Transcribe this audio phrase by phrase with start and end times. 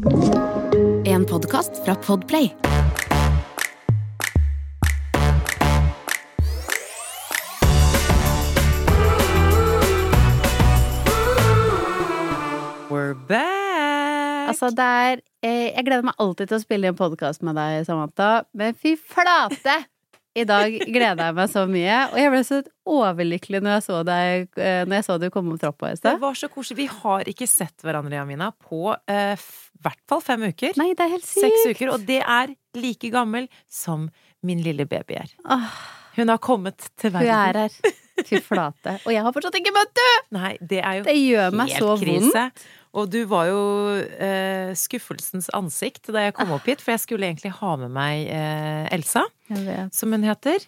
[0.00, 2.54] En podkast fra Podplay.
[12.88, 14.48] We're back!
[14.48, 17.84] Altså, det er eh, Jeg gleder meg alltid til å spille en podkast med deg,
[17.84, 19.89] Samantha, men fy flate!
[20.38, 22.58] I dag gleder jeg meg så mye, og jeg ble så
[22.90, 26.12] overlykkelig når jeg så deg eh, Når jeg så du kom opp trappa i det
[26.22, 26.84] var så koselig.
[26.84, 29.48] Vi har ikke sett hverandre, Jamina, på eh,
[29.82, 30.78] hvert fall fem uker.
[30.78, 31.42] Nei, det er helt sykt!
[31.48, 31.94] Seks uker.
[31.96, 34.06] Og det er like gammel som
[34.46, 35.34] min lille baby er.
[35.50, 35.74] Åh,
[36.16, 37.30] Hun har kommet til verden.
[37.30, 37.98] hun er her.
[38.28, 38.98] Fy flate.
[39.06, 40.06] Og jeg har fortsatt ikke møtt du!
[40.36, 42.66] Nei, det er jo Det gjør meg helt så vondt.
[42.98, 43.60] Og du var jo
[44.00, 48.26] eh, skuffelsens ansikt da jeg kom opp hit, for jeg skulle egentlig ha med meg
[48.34, 49.22] eh, Elsa,
[49.94, 50.66] som hun heter.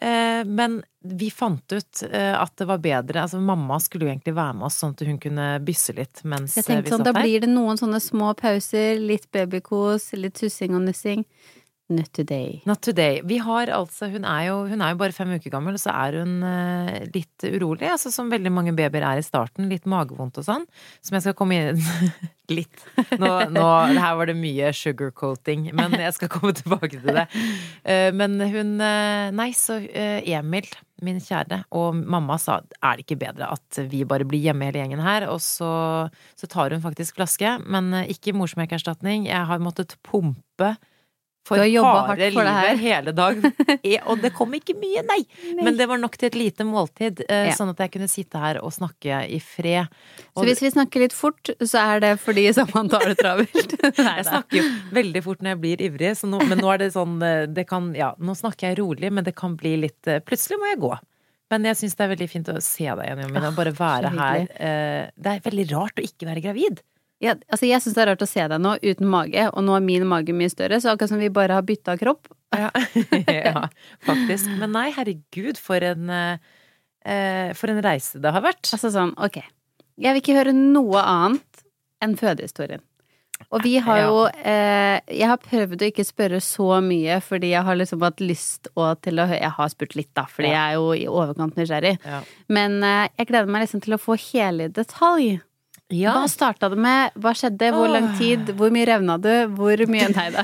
[0.00, 4.34] Eh, men vi fant ut eh, at det var bedre Altså, mamma skulle jo egentlig
[4.36, 7.08] være med oss, sånn at hun kunne bysse litt mens Jeg eh, tenkte sånn, satt
[7.14, 11.24] Da blir det noen sånne små pauser, litt babykos, litt tussing og nussing.
[11.88, 12.62] Not today.
[12.66, 13.20] Not today.
[13.22, 15.92] Vi har altså Hun er jo, hun er jo bare fem uker gammel, og så
[15.94, 17.86] er hun uh, litt urolig.
[17.92, 19.68] Altså som veldig mange babyer er i starten.
[19.70, 20.64] Litt magevondt og sånn.
[20.98, 21.78] Som jeg skal komme inn
[22.56, 22.82] Litt.
[23.18, 23.66] Nå, nå
[23.98, 27.28] Her var det mye sugarcoating, men jeg skal komme tilbake til det.
[27.86, 30.66] Uh, men hun uh, Nei, så Emil,
[31.06, 34.82] min kjære, og mamma sa er det ikke bedre at vi bare blir hjemme hele
[34.82, 35.28] gjengen her?
[35.30, 35.70] Og så,
[36.34, 39.30] så tar hun faktisk flaske, men ikke morsmelkerstatning.
[39.30, 40.74] Jeg har måttet pumpe.
[41.46, 43.38] For harde for livet hele dag.
[44.10, 45.20] Og det kom ikke mye, nei!
[45.60, 47.54] Men det var nok til et lite måltid, eh, Ja.
[47.54, 49.86] sånn at jeg kunne sitte her og snakke i fred.
[50.34, 53.76] Så hvis vi snakker litt fort, så er det fordi man tar det travelt.
[54.02, 54.64] Nei, Jeg snakker jo
[54.98, 57.68] veldig fort når jeg blir ivrig, så nå, men nå er det sånn eh, det
[57.70, 60.80] kan, ja, Nå snakker jeg rolig, men det kan bli litt eh, Plutselig må jeg
[60.82, 60.92] gå.
[61.54, 63.52] Men jeg syns det er veldig fint å se deg igjen, Jomina.
[63.54, 64.46] Bare være her.
[65.14, 66.80] Det er veldig rart å ikke være gravid.
[67.22, 69.76] Ja, altså jeg syns det er rart å se deg nå uten mage, og nå
[69.78, 72.28] er min mage mye større, så akkurat som vi bare har bytta kropp.
[72.52, 72.68] Ja,
[73.48, 73.68] ja
[74.04, 74.50] faktisk.
[74.60, 78.66] Men nei, herregud, for en eh, For en reise det har vært.
[78.74, 79.40] Altså sånn, ok.
[79.96, 81.64] Jeg vil ikke høre noe annet
[82.04, 82.84] enn fødehistorien.
[83.52, 87.64] Og vi har jo eh, Jeg har prøvd å ikke spørre så mye, fordi jeg
[87.66, 90.60] har liksom hatt lyst og til å høre Jeg har spurt litt, da, fordi jeg
[90.60, 91.96] er jo i overkant nysgjerrig.
[92.52, 95.30] Men eh, jeg gleder meg liksom til å få hele i
[95.90, 96.02] detalj.
[96.16, 97.14] Hva starta det med?
[97.22, 97.70] Hva skjedde?
[97.76, 98.50] Hvor lang tid?
[98.58, 99.30] Hvor mye revna du?
[99.54, 100.42] Hvor mye Nei da.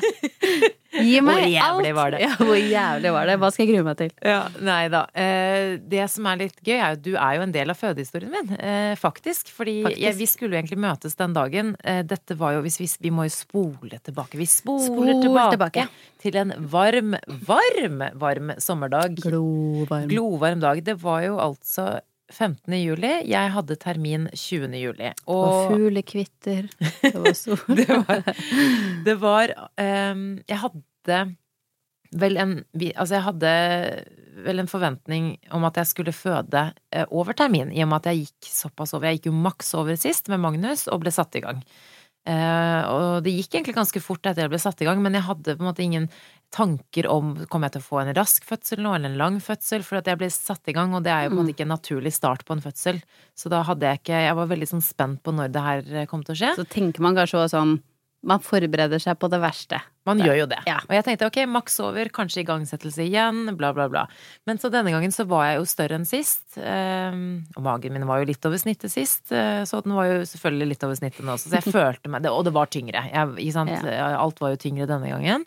[0.93, 1.87] Gi meg alt.
[1.97, 2.19] var det?
[2.21, 3.37] Ja, hvor jævlig var det?
[3.41, 4.11] Hva skal jeg grue meg til?
[4.29, 5.01] Ja, nei da.
[5.17, 7.79] Eh, det som er litt gøy, er jo at du er jo en del av
[7.81, 9.49] fødehistorien min, eh, faktisk.
[9.57, 10.03] Fordi Faktisk.
[10.05, 11.73] Jeg, vi skulle jo egentlig møtes den dagen.
[11.83, 14.37] Eh, dette var jo hvis vi, vi må jo spole tilbake.
[14.39, 15.89] Vi spoler Spol tilbake, tilbake.
[16.23, 17.17] til en varm,
[17.49, 19.17] varm, varm sommerdag.
[19.25, 20.07] Glovarm.
[20.13, 20.85] Glovarm dag.
[20.85, 21.89] Det var jo altså
[22.33, 22.75] 15.
[22.81, 23.13] juli.
[23.31, 24.75] Jeg hadde termin 20.
[24.81, 25.13] juli.
[25.27, 26.67] Og Og fuglekvitter.
[27.03, 27.63] Det var sol.
[27.79, 28.25] det var,
[29.07, 31.21] det var um, Jeg hadde
[32.13, 32.59] vel en
[32.97, 33.55] Altså, jeg hadde
[34.43, 36.63] vel en forventning om at jeg skulle føde
[36.93, 39.11] eh, over termin, i og med at jeg gikk såpass over.
[39.11, 41.61] Jeg gikk jo maks over sist med Magnus og ble satt i gang.
[42.23, 45.27] Uh, og det gikk egentlig ganske fort etter jeg ble satt i gang, men jeg
[45.27, 46.07] hadde på en måte ingen
[46.53, 49.85] tanker om Kommer jeg til å få en rask fødsel nå, eller en lang fødsel?
[49.87, 51.67] For at jeg ble satt i gang, og det er jo på en måte ikke
[51.67, 53.01] en naturlig start på en fødsel.
[53.39, 56.11] Så da hadde jeg ikke Jeg var veldig sånn spent på når det her eh,
[56.11, 56.53] kom til å skje.
[56.61, 57.81] Så tenker man kanskje også sånn
[58.23, 59.81] Man forbereder seg på det verste.
[60.07, 60.61] Man gjør jo det.
[60.67, 60.77] Ja.
[60.87, 64.05] Og jeg tenkte ok, maks over, kanskje igangsettelse igjen, bla, bla, bla.
[64.47, 66.45] Men så denne gangen så var jeg jo større enn sist.
[66.59, 70.21] ehm, og magen min var jo litt over snittet sist, eh, så den var jo
[70.31, 71.51] selvfølgelig litt over snittet nå også.
[71.51, 73.03] Så jeg følte meg Og det var tyngre.
[73.11, 73.55] Jeg?
[73.83, 74.11] Ja.
[74.19, 75.47] Alt var jo tyngre denne gangen.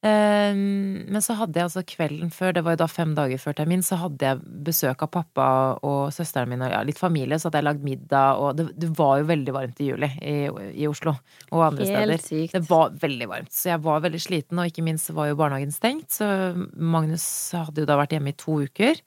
[0.00, 3.56] Ehm, men så hadde jeg altså kvelden før, det var jo da fem dager før
[3.58, 5.48] termin, så hadde jeg besøk av pappa
[5.84, 8.88] og søsteren min og ja, litt familie, så hadde jeg lagd middag, og det, det
[8.96, 10.36] var jo veldig varmt i juli i,
[10.72, 11.12] i Oslo
[11.50, 12.24] og andre Helt steder.
[12.24, 12.56] sykt.
[12.56, 15.74] Det var veldig varmt, så jeg var veldig sliten, og ikke minst var jo barnehagen
[15.74, 16.30] stengt, så
[16.72, 17.26] Magnus
[17.58, 19.04] hadde jo da vært hjemme i to uker.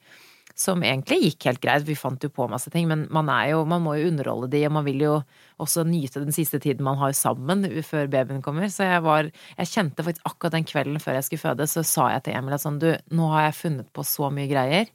[0.54, 3.82] Som egentlig gikk helt greit, vi fant jo på masse ting, men man jo, man
[3.82, 5.14] må jo underholde de, og man vil jo
[5.58, 8.70] også nyte den siste tiden man har sammen før babyen kommer.
[8.70, 12.08] Så jeg var Jeg kjente faktisk akkurat den kvelden før jeg skulle føde, så sa
[12.14, 14.90] jeg til Emil at sånn, du, nå har jeg funnet på så mye greier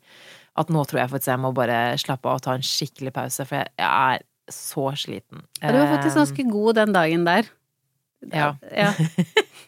[0.59, 3.45] at nå tror jeg faktisk jeg må bare slappe av og ta en skikkelig pause,
[3.47, 5.44] for jeg, er så sliten.
[5.61, 7.50] Ja, du var faktisk ganske god den dagen der.
[8.33, 8.56] Ja.
[8.73, 8.91] ja.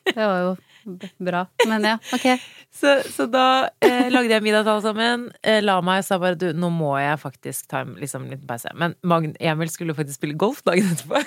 [0.09, 0.55] Det var jo
[1.27, 1.45] bra.
[1.67, 2.27] Men ja, ok.
[2.73, 3.45] Så, så da
[3.83, 6.71] eh, lagde jeg middag til alle sammen, eh, la meg og sa bare du, nå
[6.73, 8.71] må jeg faktisk ta en liksom, liten pause.
[8.77, 11.21] Men Magn Emil skulle faktisk spille golf dagen etterpå.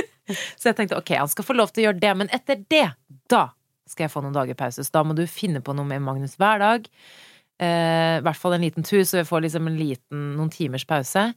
[0.60, 2.86] så jeg tenkte ok, han skal få lov til å gjøre det, men etter det,
[3.32, 3.48] da
[3.90, 4.84] skal jeg få noen dager pause.
[4.86, 6.86] Så da må du finne på noe med Magnus hver dag.
[7.60, 10.86] Eh, I hvert fall en liten tur, så vi får liksom en liten, noen timers
[10.88, 11.30] pause.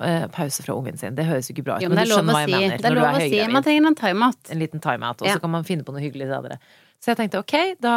[0.00, 1.14] Eh, pause fra ungen sin.
[1.14, 2.56] Det høres jo ikke bra ut, Jo, men, men du er skjønner hva jeg si.
[2.60, 2.78] mener.
[2.78, 3.52] Det er lov å si.
[3.52, 4.50] Man trenger en timeout.
[4.50, 6.58] En liten timeout, og så kan man finne på noe hyggelig senere.
[7.04, 7.54] Så jeg tenkte ok,
[7.84, 7.94] da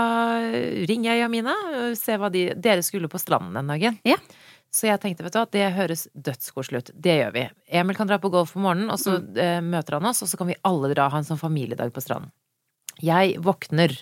[0.90, 4.00] ringer jeg Jamina og ser hva de Dere skulle på stranden den dagen.
[4.04, 4.18] Ja.
[4.70, 6.90] Så jeg tenkte, vet du hva, det høres dødskoselig ut.
[6.94, 7.46] Det gjør vi.
[7.80, 9.38] Emil kan dra på golf om morgenen, og så Mm.
[9.40, 12.04] eh, møter han oss, og så kan vi alle dra ha en sånn familiedag på
[12.04, 12.32] stranden.
[13.00, 13.96] Jeg våkner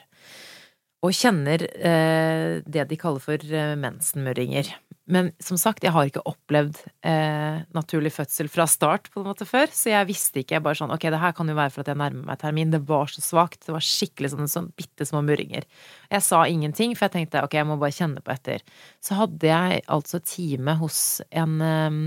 [1.05, 4.73] og kjenner eh, det de kaller for eh, mensenmurringer.
[5.05, 9.45] Men som sagt, jeg har ikke opplevd eh, naturlig fødsel fra start på en måte
[9.45, 10.57] før, så jeg visste ikke.
[10.57, 12.73] Jeg bare sånn, ok, det her kan jo være for at jeg nærmer meg termin.
[12.73, 13.61] Det var så svakt.
[13.67, 15.67] Det var skikkelig sånne sånn bitte små murringer.
[16.09, 18.65] Jeg sa ingenting, for jeg tenkte ok, jeg må bare kjenne på etter.
[19.05, 20.99] Så hadde jeg altså time hos
[21.29, 22.01] en eh,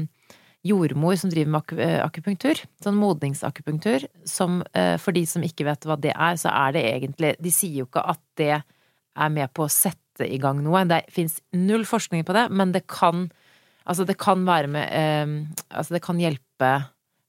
[0.66, 2.64] jordmor som driver med eh, akupunktur.
[2.82, 4.08] Sånn modningsakupunktur.
[4.26, 7.54] Som eh, for de som ikke vet hva det er, så er det egentlig De
[7.54, 10.84] sier jo ikke at det er med på å sette i gang noe.
[10.88, 13.30] Det fins null forskning på det, men det kan
[13.88, 15.30] Altså, det kan være med eh,
[15.72, 16.72] Altså, det kan hjelpe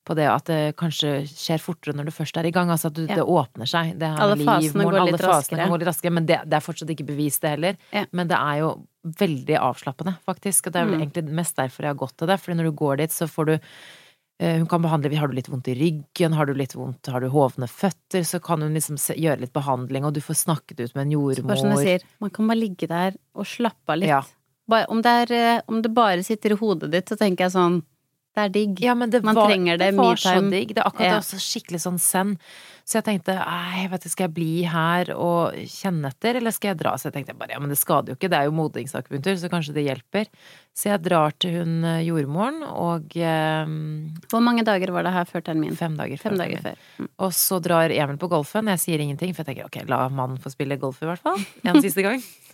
[0.09, 2.67] på det at det kanskje skjer fortere når du først er i gang.
[2.73, 3.15] Altså at du, Ja.
[3.15, 3.91] det åpner seg.
[3.99, 5.77] Det Alle fasene går alle litt fasene raskere.
[5.77, 6.11] litt raskere.
[6.17, 7.77] Men det, det er fortsatt ikke bevist, det heller.
[7.93, 8.05] Ja.
[8.11, 8.71] Men det er jo
[9.05, 10.67] veldig avslappende, faktisk.
[10.67, 11.03] Og det er vel Mm.
[11.05, 12.39] egentlig mest derfor jeg har gått til det.
[12.41, 13.59] Fordi når du går dit, så får du
[14.39, 17.27] hun kan behandle Har du litt vondt i ryggen, har du litt vondt, har du
[17.33, 21.01] hovne føtter, så kan hun liksom gjøre litt behandling, og du får snakket ut med
[21.03, 21.49] en jordmor.
[21.51, 24.13] Bare som jeg sier, man kan bare ligge der og slappe av litt.
[24.13, 24.21] Ja.
[24.69, 27.55] Bare, om, det er, eh, om det bare sitter i hodet ditt, så tenker jeg
[27.57, 27.81] sånn
[28.37, 28.79] Det er digg.
[28.85, 30.73] Ja, men det Man var, trenger det, det var så digg.
[30.75, 31.15] Det er akkurat Ja.
[31.17, 32.35] det, også skikkelig sånn zen.
[32.89, 36.71] Så jeg tenkte, ei, vet du, skal jeg bli her og kjenne etter, eller skal
[36.71, 36.95] jeg dra?
[36.97, 39.49] Så jeg tenkte bare, ja, men det skader jo ikke, det er jo modningsakupunktur, så
[39.51, 40.25] kanskje det hjelper.
[40.73, 43.65] Så jeg drar til hun eh, jordmoren, og eh,
[44.31, 45.75] Hvor mange dager var det her før termin?
[45.77, 46.29] fem dager før.
[46.31, 46.81] Fem dager før.
[46.97, 47.09] Mm.
[47.27, 48.71] Og så drar Emil på golfen.
[48.73, 51.37] Jeg sier ingenting, for jeg tenker ok, la mannen få spille golf i hvert fall.
[51.65, 52.21] En siste gang.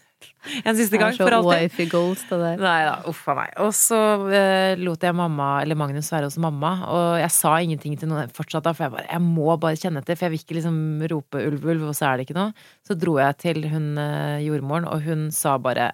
[0.67, 1.65] En siste gang, for så alltid.
[1.65, 2.61] wifey goals, det der.
[2.61, 3.55] Nei da, uff a meg.
[3.65, 3.97] Og så
[4.29, 8.31] eh, lot jeg mamma, eller Magnus være hos mamma, og jeg sa ingenting til noen
[8.35, 10.79] fortsatt da, for jeg bare, jeg må bare kjenne etter, for jeg vil ikke liksom
[11.11, 12.67] rope ulv, ulv, og så er det ikke noe.
[12.85, 15.93] Så dro jeg til hun eh, jordmoren, og hun sa bare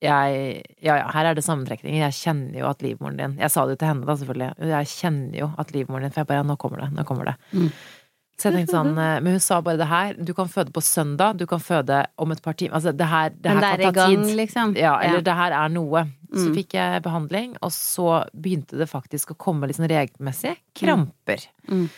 [0.00, 3.66] jeg, ja ja, her er det sammentrekninger, jeg kjenner jo at livmoren din Jeg sa
[3.66, 4.70] det jo til henne da, selvfølgelig.
[4.70, 7.28] Jeg kjenner jo at livmoren din For jeg bare, ja, nå kommer det, nå kommer
[7.28, 7.34] det.
[7.52, 7.68] Mm.
[8.40, 10.80] Så jeg tenkte sånn, eh, men hun sa bare det her, du kan føde på
[10.80, 13.84] søndag, du kan føde om et par timer Altså, det her, det her er kan
[13.84, 14.36] ta gang, tid.
[14.38, 14.76] liksom.
[14.80, 15.26] Ja, eller Ja.
[15.28, 16.06] det her er noe.
[16.32, 16.54] Så Mm.
[16.54, 21.44] fikk jeg behandling, og så begynte det faktisk å komme litt sånn regelmessig kramper.
[21.68, 21.88] Mm.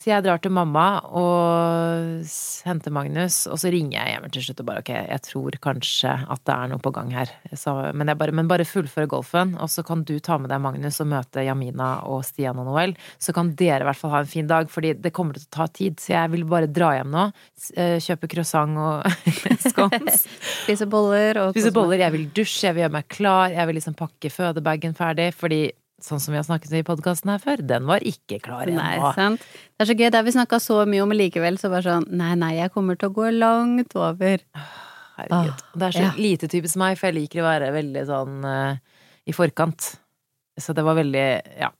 [0.00, 2.22] Så jeg drar til mamma og
[2.64, 6.14] henter Magnus, og så ringer jeg hjem til slutt og bare ok, jeg tror kanskje
[6.24, 7.32] at det er noe på gang her.
[7.52, 11.02] Så, men, bare, men bare fullføre golfen, og så kan du ta med deg Magnus
[11.04, 12.94] og møte Jamina og Stian og Noel.
[13.20, 15.52] Så kan dere i hvert fall ha en fin dag, fordi det kommer til å
[15.58, 16.00] ta tid.
[16.00, 17.26] Så jeg vil bare dra hjem nå,
[17.76, 19.04] eh, kjøpe croissant og
[19.66, 20.24] scones.
[20.62, 23.80] Spise boller og Spise boller, jeg vil dusje, jeg vil gjøre meg klar, jeg vil
[23.82, 25.66] liksom pakke fødebagen ferdig, fordi
[26.06, 29.12] sånn som vi har snakket i podkasten her før, den var ikke klar Nei, ennå.
[29.16, 29.40] sant.
[29.76, 30.06] Det er så gøy.
[30.10, 32.98] Det har vi snakka så mye om, likevel så bare sånn Nei, nei, jeg kommer
[33.00, 34.44] til å gå langt over.
[35.20, 35.56] Herregud.
[35.56, 36.12] Ah, Det er så ja.
[36.16, 38.78] lite typisk meg, for jeg liker å være veldig sånn uh,
[39.28, 39.90] i forkant.
[40.60, 41.26] Så det var veldig
[41.60, 41.70] Ja.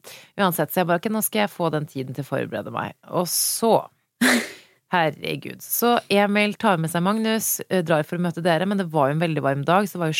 [0.40, 2.94] Uansett, så jeg bare ikke nå skal jeg få den tiden til å forberede meg.
[3.12, 3.75] Og så
[4.94, 5.61] Herregud.
[5.62, 9.11] Så Emil tar med seg Magnus, eh, drar for å møte dere, men det var
[9.11, 10.19] jo en veldig varm dag, så det var jo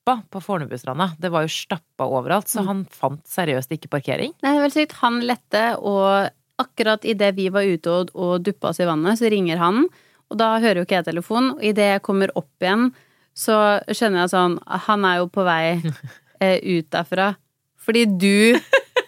[0.00, 1.12] stappa på Fornebustranda.
[1.18, 2.66] Det var jo stappa overalt, så Mm.
[2.66, 4.32] han fant seriøst ikke parkering.
[4.42, 4.92] Nei, det er vel sykt.
[5.00, 9.30] Han lette, og akkurat idet vi var ute og, og duppa oss i vannet, så
[9.30, 9.88] ringer han.
[10.30, 11.52] Og da hører jo ikke jeg telefonen.
[11.56, 12.92] Og idet jeg kommer opp igjen,
[13.34, 15.80] så skjønner jeg sånn Han er jo på vei
[16.40, 17.36] eh, ut derfra.
[17.80, 18.58] Fordi du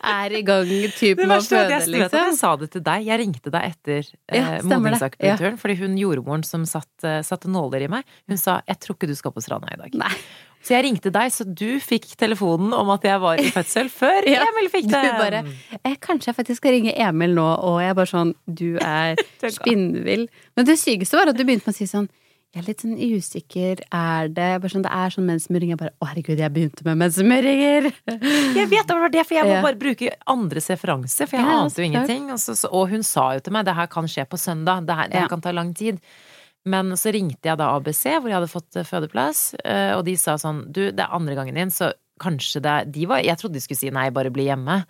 [0.03, 2.39] er i gang typ med å føde, jeg, vet at jeg liksom.
[2.39, 3.05] sa det til deg.
[3.07, 5.13] Jeg ringte deg etter eh, ja, det.
[5.21, 5.53] Ja.
[5.61, 9.15] Fordi hun jordmoren som satt, eh, nåler i meg, hun sa 'jeg tror ikke du
[9.15, 9.95] skal på stranda i dag'.
[9.95, 10.11] Nei.
[10.63, 14.29] Så jeg ringte deg, så du fikk telefonen om at jeg var i fødsel før
[14.31, 17.97] Ja, Emil fikk Du bare jeg, Kanskje jeg faktisk skal ringe Emil nå, og jeg
[17.99, 19.19] bare sånn Du er
[19.59, 20.29] spinnvill.
[20.57, 22.09] Men det sykeste var at du begynte med å si sånn
[22.53, 25.71] jeg er litt sånn usikker, er det bare sånn, Det er sånn mensmurring.
[25.73, 27.87] Jeg bare Å, herregud, jeg begynte med mensmurringer!
[28.59, 31.55] Jeg vet det var det, for jeg må bare bruke andres referanse, for jeg Ja,
[31.63, 32.27] ante jo ingenting.
[32.35, 34.85] Og, så, så, og hun sa jo til meg det her kan skje på søndag,
[34.85, 35.31] det her, det her Ja.
[35.33, 36.03] kan ta lang tid.
[36.69, 40.15] Men så ringte jeg da ABC, hvor jeg hadde fått eh, fødeplass, eh, og de
[40.21, 41.91] sa sånn du, det er andre gangen din, så
[42.23, 44.83] kanskje det de var, Jeg trodde de skulle si nei, bare bli hjemme,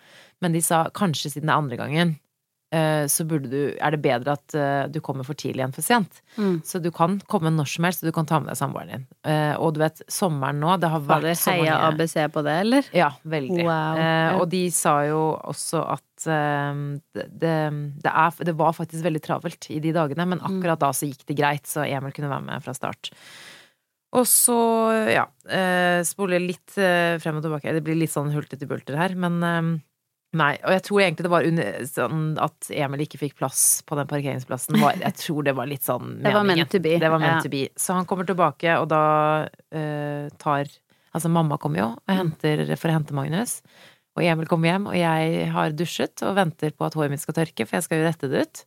[0.44, 2.16] men de sa kanskje siden det er andre gangen,
[3.06, 6.22] så burde du Er det bedre at eh, du kommer for tidlig enn for sent?
[6.38, 6.62] Mm.
[6.64, 9.04] Så du kan komme når som helst, og du kan ta med deg samboeren din.
[9.28, 12.56] Eh, og du vet, sommeren nå, det har vært Fader, så heia ABC på det,
[12.64, 12.88] eller?
[12.96, 13.66] ja, veldig.
[13.68, 14.00] Wow.
[14.00, 15.20] Eh, og de sa jo
[15.52, 16.82] også at eh,
[17.18, 17.54] det, det,
[18.08, 20.48] det, er, det var faktisk veldig travelt i de dagene, men Mm.
[20.48, 23.12] akkurat da så gikk det greit, så Emil kunne være med fra start.
[24.12, 24.56] Og så,
[25.08, 27.72] ja, eh, spole litt eh, frem og tilbake.
[27.72, 29.70] Det blir litt sånn hultete bulter her, men eh,
[30.32, 33.98] Nei, og jeg tror egentlig det var under, sånn at Emil ikke fikk plass på
[33.98, 34.78] den parkeringsplassen.
[34.80, 36.94] Var, jeg tror det var litt sånn Det var meant to be.
[37.02, 37.42] Det var meant Ja.
[37.44, 37.66] to be.
[37.76, 39.02] Så han kommer tilbake, og da
[39.48, 40.72] uh, tar
[41.12, 43.58] Altså, mamma kommer jo og henter, for å hente Magnus.
[44.16, 47.36] Og Emil kommer hjem, og jeg har dusjet og venter på at håret mitt skal
[47.36, 48.62] tørke, for jeg skal jo rette det ut.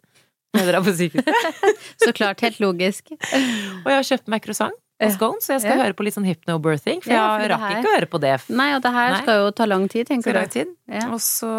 [2.06, 3.10] Så klart, helt logisk.
[3.12, 5.14] Og jeg har kjøpt meg croissant og Ja.
[5.16, 7.02] scone, så jeg skal høre på litt sånn hypno-birthing.
[7.04, 8.36] For jeg rakk ikke å høre på det.
[8.50, 9.22] Nei, og det her Nei.
[9.24, 10.68] skal jo ta lang tid, tenker lang tid.
[11.12, 11.52] Og så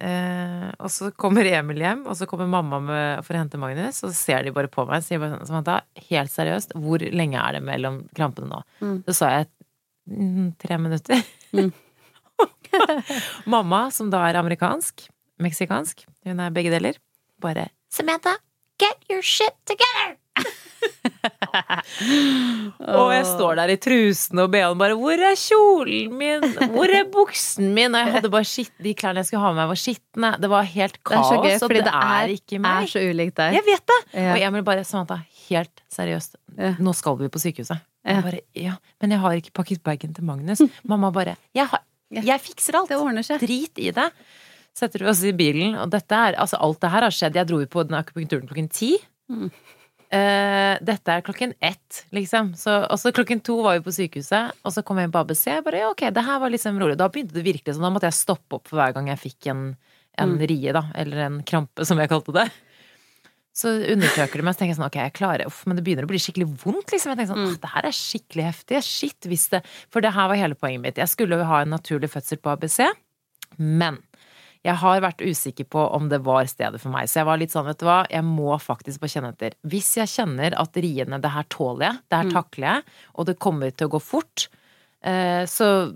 [0.00, 4.02] eh, Og så kommer Emil hjem, og så kommer mamma med, for å hente Magnus,
[4.02, 6.98] og så ser de bare på meg og sier bare sånn Samantha, helt seriøst, hvor
[7.12, 8.62] lenge er det mellom krampene nå?
[8.80, 8.96] Mm.
[9.06, 9.48] Så sa jeg
[10.10, 11.22] mm, tre minutter.
[11.52, 11.72] Mm.
[13.54, 15.06] mamma, som da er amerikansk,
[15.42, 16.96] meksikansk, hun er begge deler,
[17.40, 18.36] bare Samantha,
[18.78, 20.16] get your shit together!
[23.00, 26.46] Og jeg står der i trusene og BH-en bare 'Hvor er kjolen min?
[26.74, 29.60] Hvor er buksen min?' Og jeg hadde bare skitt, de klærne jeg skulle ha med
[29.62, 30.30] meg, var skitne.
[30.40, 31.28] Det var helt Det er kaos.
[31.28, 33.54] så gøy, fordi det, det er, ikke er så ulikt deg.
[33.58, 34.00] Jeg vet det!
[34.14, 34.32] Ja.
[34.34, 36.74] Og Emil bare 'Samantha, helt seriøst, Ja.
[36.78, 37.80] nå skal vi på sykehuset'.
[38.04, 38.14] Ja.
[38.14, 40.64] Jeg bare 'Ja, men jeg har ikke pakket bagen til Magnus'.
[40.88, 42.88] Mamma bare 'Jeg, har, jeg fikser alt'.
[42.88, 43.40] Det ordner seg.
[43.40, 44.10] Drit i det.
[44.74, 47.34] Setter vi oss i bilen, og dette er Altså, alt det her har skjedd.
[47.34, 48.96] Jeg dro jo på den akupunkturen klokken ti.
[49.28, 49.50] Mm.
[50.10, 52.54] Eh, dette er klokken ett, liksom.
[52.58, 55.20] Så, og så klokken to var vi på sykehuset, og så kom jeg inn på
[55.22, 55.44] ABC.
[55.52, 56.96] Jeg bare, ja, ok, det her var liksom rolig.
[56.98, 57.86] Da begynte det virkelig sånn.
[57.86, 59.62] Da måtte jeg stoppe opp for hver gang jeg fikk en,
[60.18, 60.42] en Mm.
[60.50, 60.82] rie, da.
[60.98, 62.48] Eller en krampe, som jeg kalte det.
[63.54, 66.06] Så undersøker de meg, så tenker jeg sånn, ok, jeg klarer Uff, men det begynner
[66.06, 67.10] å bli skikkelig vondt, liksom.
[67.14, 67.60] Jeg tenker sånn, Mm.
[67.60, 68.82] Det her er skikkelig heftig.
[68.82, 70.96] Shit, hvis det For det her var hele poenget mitt.
[70.98, 72.80] Jeg skulle jo ha en naturlig fødsel på ABC,
[73.58, 73.98] men
[74.64, 77.08] jeg har vært usikker på om det var stedet for meg.
[77.08, 79.54] Så jeg var litt sånn, vet du hva, jeg må faktisk på kjenne etter.
[79.64, 82.32] Hvis jeg kjenner at riene, det her tåler jeg, det her Mm.
[82.36, 82.82] takler jeg,
[83.14, 84.48] og det kommer til å gå fort,
[85.02, 85.94] eh, så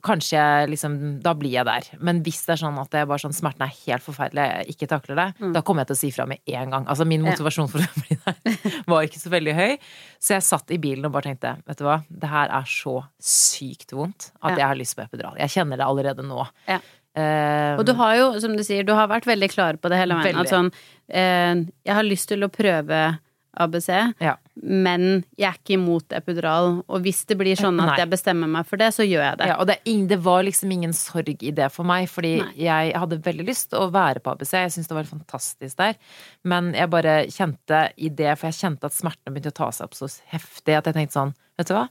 [0.00, 1.82] kanskje jeg liksom Da blir jeg der.
[2.00, 4.74] Men hvis det er sånn at det er bare sånn smerten er helt forferdelig, jeg
[4.76, 5.52] ikke takler det, Mm.
[5.52, 6.86] da kommer jeg til å si fra med en gang.
[6.86, 9.78] Altså min motivasjon for å bli der var ikke så veldig høy.
[10.18, 13.04] Så jeg satt i bilen og bare tenkte, vet du hva, det her er så
[13.20, 14.56] sykt vondt at Ja.
[14.56, 15.36] jeg har lyst på epidural.
[15.36, 16.48] Jeg kjenner det allerede nå.
[16.66, 16.78] Ja.
[17.18, 19.98] Eh, Og du har jo, som du sier, du har vært veldig klar på det
[19.98, 20.38] hele veien.
[20.38, 20.70] At sånn,
[21.08, 23.18] eh, jeg har lyst til å prøve
[23.58, 23.88] ABC,
[24.20, 24.36] Ja.
[24.62, 26.84] men jeg er ikke imot epidural.
[26.88, 27.88] Og hvis det blir sånn Nei.
[27.90, 29.46] at jeg bestemmer meg for det, så gjør jeg det.
[29.48, 32.52] Ja, og det, det var liksom ingen sorg i det for meg, fordi Nei.
[32.54, 34.52] jeg hadde veldig lyst til å være på ABC.
[34.52, 35.96] Jeg syntes det var fantastisk der.
[36.44, 39.88] Men jeg bare kjente i det, for jeg kjente at smertene begynte å ta seg
[39.88, 41.88] opp så heftig at jeg tenkte sånn, vet du hva,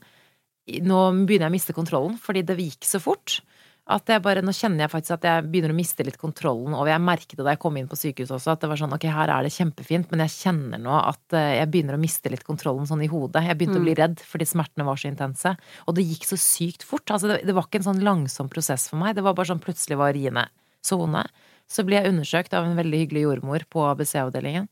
[0.88, 3.40] nå begynner jeg å miste kontrollen, fordi det gikk så fort.
[3.88, 6.90] At jeg bare, Nå kjenner jeg faktisk at jeg begynner å miste litt kontrollen, og
[6.90, 9.06] jeg merket det da jeg kom inn på sykehuset også, at det var sånn ok,
[9.16, 12.44] her er det kjempefint, men jeg kjenner nå at eh, jeg begynner å miste litt
[12.44, 13.46] kontrollen sånn i hodet.
[13.48, 15.54] Jeg begynte å bli redd fordi smertene var så intense.
[15.88, 17.08] Og det gikk så sykt fort.
[17.08, 19.16] Altså, det, det var ikke en sånn langsom prosess for meg.
[19.16, 20.44] Det var bare sånn plutselig var riene
[20.84, 21.24] så vonde.
[21.68, 24.68] Så ble jeg undersøkt av en veldig hyggelig jordmor på ABC-avdelingen.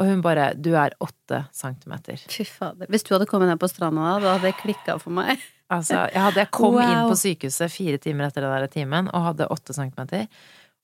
[0.00, 2.24] Og hun bare 'du er åtte centimeter'.
[2.26, 2.86] Fy fader.
[2.88, 5.38] Hvis du hadde kommet ned på stranda da, da hadde det klikka for meg.
[5.72, 6.82] Altså, jeg, hadde, jeg kom Wow.
[6.84, 10.26] inn på sykehuset fire timer etter den der timen og hadde åtte centimeter.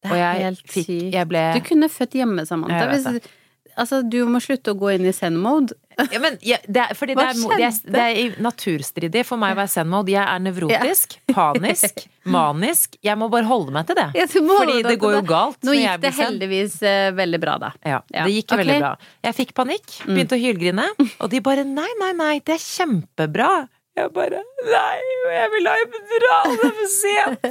[0.07, 0.95] Og jeg fikk.
[1.13, 2.87] Jeg ble Du kunne født hjemme, Samantha.
[2.95, 3.27] Hvis,
[3.75, 5.75] altså, du må slutte å gå inn i send-mode.
[5.99, 9.57] ja, men, ja, det er, fordi det er, det, er, det er naturstridig for meg
[9.57, 10.13] å være zen-mode.
[10.15, 12.95] Jeg er nevrotisk, panisk, manisk.
[13.03, 14.07] Jeg må bare holde meg til det.
[14.21, 15.59] Ja, Fordi det går jo galt.
[15.67, 17.73] Nå gikk det heldigvis uh, veldig bra, da.
[17.83, 18.63] Ja, Ja, det gikk okay.
[18.63, 18.93] veldig bra.
[19.27, 20.87] Jeg fikk panikk, begynte å hylgrine,
[21.19, 23.51] og de bare nei, nei, nei, det er kjempebra.
[23.99, 24.99] Jeg bare nei,
[25.35, 27.47] jeg vil ha epidural, det er for sent.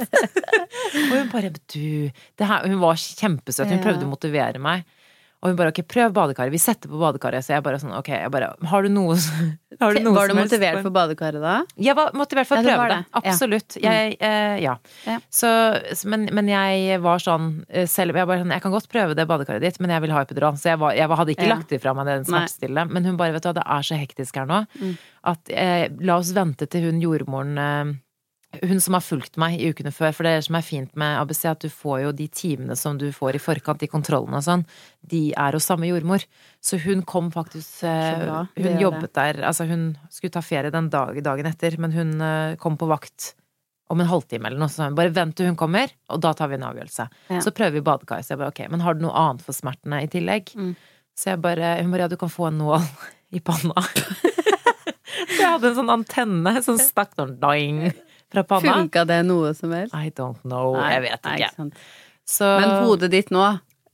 [1.02, 4.86] og hun bare du, det her, hun var kjempesøt, hun prøvde å motivere meg.
[5.38, 7.44] Og hun bare ok, prøv badekaret, vi setter på badekaret.
[7.46, 9.14] Så jeg bare sånn ok, jeg bare har du noe,
[9.80, 11.52] har du noe Var du motivert for badekaret da?
[11.78, 12.96] jeg var motivert for å Ja, prøve det.
[12.96, 13.04] det.
[13.12, 13.20] Ja.
[13.22, 13.28] Mm.
[13.30, 13.76] Absolutt.
[13.84, 14.74] Jeg, eh, ja.
[15.06, 15.18] Ja.
[15.30, 15.52] Så,
[16.10, 19.28] men, men jeg var sånn eh, selv, jeg, bare, sånn, jeg kan godt prøve det
[19.30, 20.58] badekaret ditt, men jeg vil ha epidural.
[20.58, 22.88] Så jeg, var, jeg hadde ikke lagt ifra meg den smertestillende.
[22.88, 22.88] smertestille.
[22.98, 24.96] Men hun bare, vet du hva, det er så hektisk her nå Mm.
[25.30, 27.94] at eh, la oss vente til hun jordmoren eh,
[28.62, 31.42] hun som har fulgt meg i ukene før, for det som er fint med ABC,
[31.50, 34.64] at du får jo de timene som du får i forkant, de kontrollene og sånn,
[35.04, 36.24] de er hos samme jordmor.
[36.64, 38.38] Så hun kom faktisk eh, bra.
[38.56, 42.56] Hun jobbet der, altså hun skulle ta ferie den dag, dagen etter, men hun eh,
[42.62, 43.34] kom på vakt
[43.92, 46.58] om en halvtime eller noe, så bare vent til hun kommer, og da tar vi
[46.58, 47.08] en avgjørelse.
[47.28, 47.44] Ja.
[47.44, 48.24] Så prøver vi badekar.
[48.24, 50.52] Så jeg bare ok, men har du noe annet for smertene i tillegg?
[50.56, 50.74] Mm.
[51.18, 52.84] Så jeg bare Hun bare ja, du kan få en nål
[53.36, 53.80] i panna.
[55.32, 57.88] så jeg hadde en sånn antenne som stakk sånn doing
[58.32, 58.74] fra panna.
[58.82, 59.94] Funka det noe som helst?
[59.94, 61.70] I don't know, Nei, jeg vet nei, ikke.
[62.28, 63.46] Så, Men hodet ditt nå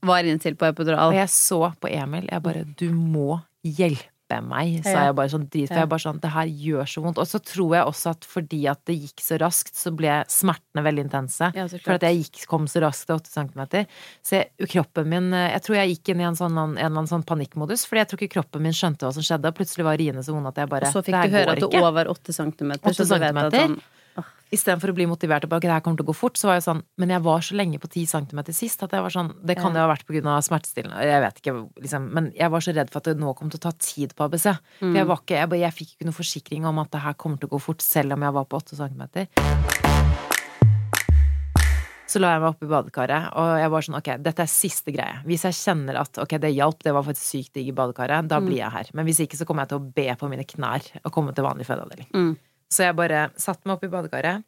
[0.05, 1.09] var innstilt på epidural.
[1.09, 4.11] Og jeg så på Emil, jeg bare Du må hjelpe
[4.41, 7.19] meg, sa jeg bare sånn drit, for jeg bare sånn Det her gjør så vondt.
[7.21, 10.83] Og så tror jeg også at fordi at det gikk så raskt, så ble smertene
[10.85, 11.49] veldig intense.
[11.55, 13.87] Ja, For at jeg gikk, kom så raskt til 8 cm.
[14.25, 16.91] Så jeg, kroppen min eh, Jeg tror jeg gikk inn i en sånn, en eller
[16.91, 19.87] annen sånn panikkmodus, fordi jeg tror ikke kroppen min skjønte hva som skjedde, og plutselig
[19.87, 21.85] var riene så vonde at jeg bare Og så fikk du høre at det ikke.
[21.85, 23.79] over åtte centimeter, Åtte så du vet at sånn
[24.55, 26.53] Istedenfor å bli motivert og bare det her kommer til å gå fort, så var
[26.59, 29.33] jeg sånn Men jeg var så lenge på 10 cm sist at jeg var sånn
[29.43, 32.09] Det kan jo ha vært av smertestillende, jeg vet ikke, liksom.
[32.13, 34.23] Men jeg var så redd for at det nå kom til å ta tid på
[34.29, 34.53] ABC.
[34.79, 34.95] For Mm.
[34.95, 37.37] jeg var ikke jeg, bare- jeg fikk ikke noen forsikring om at det her kommer
[37.39, 39.27] til å gå fort, selv om jeg var på 8 cm.
[42.07, 44.93] Så la jeg meg opp i badekaret, og jeg var sånn ok, dette er siste
[44.93, 45.17] greie.
[45.25, 48.39] Hvis jeg kjenner at ok, det hjalp, det var faktisk sykt digg i badekaret, da
[48.39, 48.85] blir jeg her.
[48.93, 51.43] Men hvis ikke så kommer jeg til å be på mine knær og komme til
[51.43, 52.07] vanlig fødeavdeling.
[52.13, 52.37] Mm.
[52.75, 54.43] Så jeg bare satte meg opp i badekaret,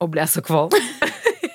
[0.00, 0.74] og ble så kvalm.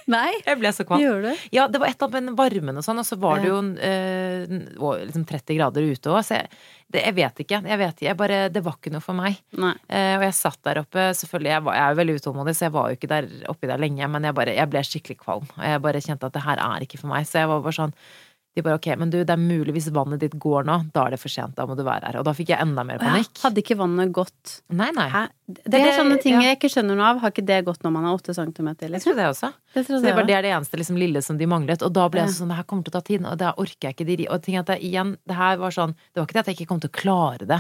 [0.06, 1.02] Nei, Jeg ble så kvalm.
[1.02, 1.46] gjør du?
[1.56, 3.58] Ja, det var et eller annet med varmen og sånn, og så var det jo
[3.82, 4.44] eh,
[5.02, 6.52] liksom 30 grader ute òg, så jeg,
[6.94, 7.62] det, jeg vet ikke.
[7.72, 9.40] Jeg vet jeg bare, det var ikke noe for meg.
[9.58, 12.68] Eh, og jeg satt der oppe, selvfølgelig, jeg, var, jeg er jo veldig utålmodig, så
[12.68, 15.50] jeg var jo ikke der oppi der lenge, men jeg, bare, jeg ble skikkelig kvalm.
[15.58, 17.26] Og jeg bare kjente at det her er ikke for meg.
[17.26, 17.98] Så jeg var bare sånn
[18.56, 21.12] De bare ok, men du, det er mulig hvis vannet ditt går nå, da er
[21.12, 22.18] det for sent, da må du være her.
[22.22, 23.34] Og da fikk jeg enda mer panikk.
[23.44, 25.10] Hadde ikke vannet gått Nei, nei.
[25.12, 25.26] Hæ?
[25.46, 26.42] Det, Det- er sånne ting ja.
[26.48, 27.20] jeg ikke skjønner noe av.
[27.20, 29.12] Har ikke det gått når man er åtte centimeter, Jeg liksom?
[29.12, 29.50] tror det også.
[29.76, 31.84] Det trodde det var det er det eneste liksom, lille som de manglet.
[31.84, 32.34] Og da ble jeg Ja.
[32.40, 34.42] sånn, det her kommer til å ta tid, og det orker jeg ikke de Og
[34.42, 36.68] ting at det, igjen, det her var sånn Det var ikke det at jeg ikke
[36.72, 37.60] kom til å klare det,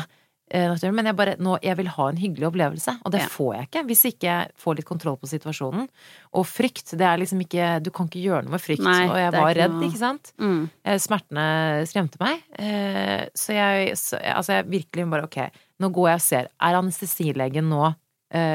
[0.51, 3.27] eh, naturlig, men jeg bare nå, jeg vil ha en hyggelig opplevelse, og det Ja.
[3.27, 5.87] får jeg ikke hvis ikke jeg får litt kontroll på situasjonen.
[6.33, 8.83] Og frykt, det er liksom ikke Du kan ikke gjøre noe med frykt.
[8.83, 10.33] Nei, og jeg var ikke redd, noe- ikke sant?
[10.39, 10.69] Mm.
[10.85, 12.41] Eh, Smertene skremte meg.
[12.59, 15.49] Eh, Så jeg, så, altså jeg virkelig bare ok,
[15.79, 16.47] nå går jeg og ser.
[16.61, 17.95] Er anestesilegen nå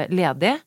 [0.09, 0.59] ledig,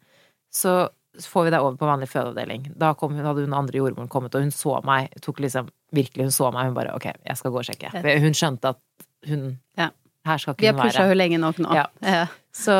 [0.52, 2.72] så får vi deg over på vanlig fødeavdeling.
[2.76, 5.12] Da kom, hun- hadde hun andre jordmoren kommet, og hun så meg.
[5.22, 6.64] Tok liksom, virkelig, hun så meg.
[6.66, 7.92] Hun bare ok, jeg skal gå og sjekke.
[8.20, 8.80] Hun skjønte at
[9.28, 9.90] hun Ja.
[10.24, 11.08] Her skal Vi har hun pusha være.
[11.10, 11.74] henne lenge nok nå.
[11.76, 11.86] Ja.
[12.00, 12.26] Ja.
[12.54, 12.74] Så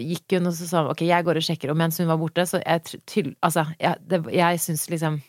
[0.00, 1.72] gikk hun og så sa ok, jeg går og sjekker.
[1.72, 5.20] Og mens hun var borte, så jeg til, Altså, jeg, det, jeg syns liksom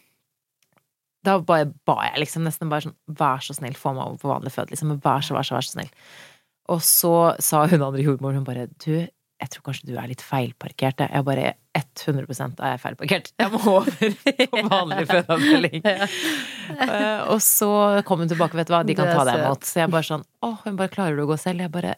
[1.25, 4.29] Da bare ba jeg liksom nesten bare sånn Vær så snill, få meg over på
[4.31, 4.71] vanlig føde.
[4.71, 4.93] Liksom.
[5.03, 5.89] Vær så, vær så, vær så snill.
[6.69, 8.93] Og så sa hun andre jordmoren, hun bare Du,
[9.39, 11.00] jeg tror kanskje du er litt feilparkert.
[11.00, 11.09] jeg.
[11.11, 13.31] Jeg bare 100 er jeg feilparkert.
[13.39, 13.91] Jeg må over
[14.53, 15.81] på vanlig fødeavdeling.
[15.89, 16.07] Eh,
[17.34, 17.72] og så
[18.08, 19.66] kom hun tilbake, vet du hva, de kan ta deg imot.
[19.68, 21.66] Så jeg bare sånn Å, hun bare klarer du å gå selv?
[21.66, 21.96] Jeg bare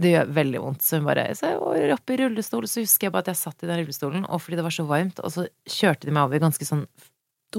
[0.00, 0.84] det gjør veldig vondt.
[0.84, 3.40] Så hun bare Så jeg var oppe i rullestol, så husker jeg bare at jeg
[3.42, 6.24] satt i den rullestolen, og fordi det var så varmt, og så kjørte de meg
[6.24, 6.86] over ganske sånn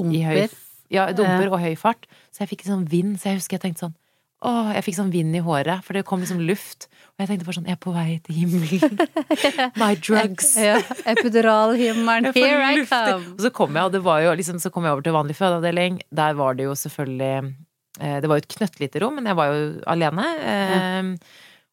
[0.09, 0.59] i høy Dumper.
[0.91, 2.07] Ja, dumper og høy fart.
[2.33, 3.95] Så jeg fikk en sånn vind, så jeg husker jeg tenkte sånn
[4.41, 6.87] Åh, jeg fikk sånn vind i håret, for det kom liksom luft.
[7.13, 8.95] Og jeg tenkte bare sånn Jeg er på vei til himmelen.
[9.81, 10.55] My drugs.
[10.57, 10.79] Ja,
[11.13, 13.35] Epiduralhimmelen, here I come!
[13.35, 15.37] Og så kom jeg, og det var jo liksom, så kom jeg over til vanlig
[15.37, 16.01] fødeavdeling.
[16.21, 17.53] Der var det jo selvfølgelig
[18.01, 19.61] eh, Det var jo et knøttlite rom, men jeg var jo
[19.93, 20.27] alene.
[20.41, 21.13] Eh,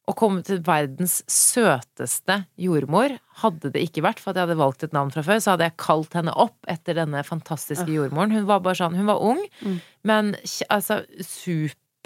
[0.09, 4.85] Å komme til verdens søteste jordmor hadde det ikke vært, for at jeg hadde valgt
[4.87, 8.33] et navn fra før, så hadde jeg kalt henne opp etter denne fantastiske jordmoren.
[8.33, 9.77] Hun var bare sånn Hun var ung, Mm.
[10.09, 11.03] men altså altså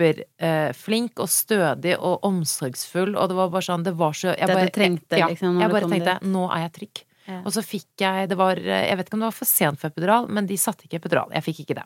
[0.02, 4.56] superflink og stødig og omsorgsfull, og det var bare sånn Det var så jeg Det
[4.56, 6.28] bare, du trengte, ja, liksom, Jeg bare tenkte dit.
[6.32, 7.02] nå er jeg trygg.
[7.28, 7.36] Ja.
[7.46, 9.92] Og så fikk jeg Det var Jeg vet ikke om det var for sent for
[9.92, 11.30] epidural, men de satte ikke epidural.
[11.32, 11.84] Jeg fikk ikke det.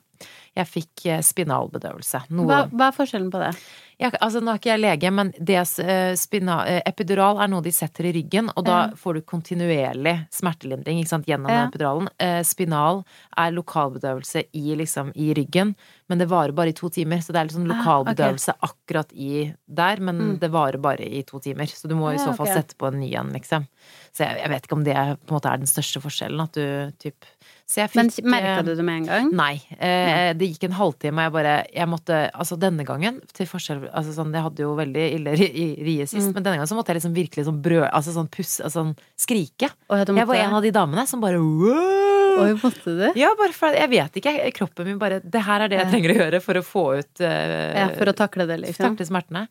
[0.57, 2.23] Jeg fikk eh, spinalbedøvelse.
[2.31, 3.53] Noe Hva, hva er forskjellen på det?
[3.99, 7.63] Jeg, altså, nå er ikke jeg lege, men det, eh, spina, eh, epidural er noe
[7.65, 8.91] de setter i ryggen, og da Ja.
[8.95, 11.67] får du kontinuerlig smertelindring sant, gjennom Ja.
[11.69, 12.09] epiduralen.
[12.21, 13.05] Eh, spinal
[13.37, 15.75] er lokalbedøvelse i, liksom, i ryggen,
[16.09, 17.19] men det varer bare i to timer.
[17.25, 20.39] Så det er liksom Ah, lokalbedøvelse akkurat i der, men Mm.
[20.41, 21.65] det varer bare i to timer.
[21.67, 22.53] Så du må i så fall ok.
[22.55, 23.67] sette på en ny en, liksom.
[24.13, 24.95] Så jeg, jeg vet ikke om det
[25.27, 27.25] på en måte er den største forskjellen, at du typ
[27.67, 29.31] Så jeg Men fikk merka eh, du det med en gang?
[29.35, 29.55] Nei.
[29.75, 33.89] Eh, det gikk en halvtime, og jeg bare Jeg måtte Altså, denne gangen, til forskjell
[33.91, 36.35] Altså sånn, jeg hadde jo veldig ille i- rie sist, Mm.
[36.35, 38.95] men denne gangen så måtte jeg liksom virkelig sånn brød Altså sånn puss Altså sånn
[39.19, 39.73] skrike.
[39.91, 42.45] Og jeg, Jeg var en av de damene som bare wow!
[42.45, 43.07] Oi, måtte du?
[43.19, 44.53] Ja, bare for Jeg vet ikke.
[44.55, 47.21] Kroppen min bare Det her er det jeg trenger å gjøre for å få ut
[47.21, 48.95] eh, Ja, for å takle det, liksom.
[48.95, 49.49] takle smertene.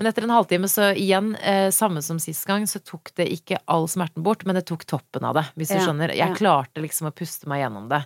[0.00, 3.60] Men etter en halvtime, så igjen, eh, samme som sist gang, så tok det ikke
[3.70, 6.14] all smerten bort, men det tok toppen av det, hvis du Ja, skjønner.
[6.16, 6.38] Jeg ja.
[6.38, 8.02] klarte liksom å puste meg gjennom det.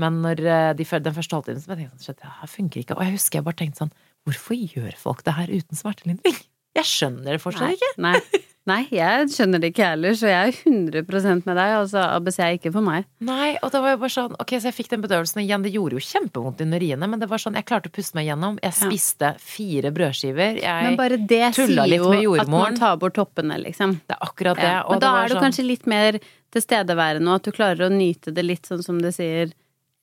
[0.00, 2.96] Men når eh, de, den første halvtimen, så tenkte jeg sånn, det her funker ikke.
[2.98, 3.94] Og jeg husker jeg bare tenkte sånn,
[4.26, 6.36] hvorfor gjør folk det her uten smertelindring?
[6.76, 7.92] Jeg skjønner det fortsatt Nei, ikke.
[8.04, 8.18] nei.
[8.66, 11.72] Nei, jeg skjønner det ikke heller, så jeg er 100% med deg.
[11.78, 13.04] Altså, ABC er ikke for meg.
[13.22, 15.70] Nei, og da var jeg bare sånn, ok, så jeg fikk den bedøvelsen igjen, det
[15.76, 18.58] gjorde jo kjempevondt under riene, men det var sånn, jeg klarte å puste meg gjennom.
[18.66, 20.58] Jeg spiste fire brødskiver.
[20.64, 24.00] Jeg, Men bare det sier jo at man tar bort toppene, liksom.
[24.08, 24.72] det er akkurat det.
[24.72, 24.82] Ja.
[24.88, 26.18] Men det da var er du sånn- kanskje litt mer
[26.56, 29.52] tilstedeværende, og at du klarer å nyte det litt sånn som du sier,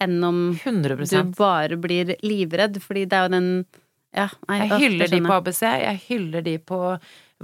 [0.02, 2.80] enn om 100 du bare blir livredd.
[2.84, 3.65] Fordi det er jo den
[4.13, 5.32] Ja, nei, Jeg hyller de på.
[5.34, 6.80] ABC, jeg hyller de på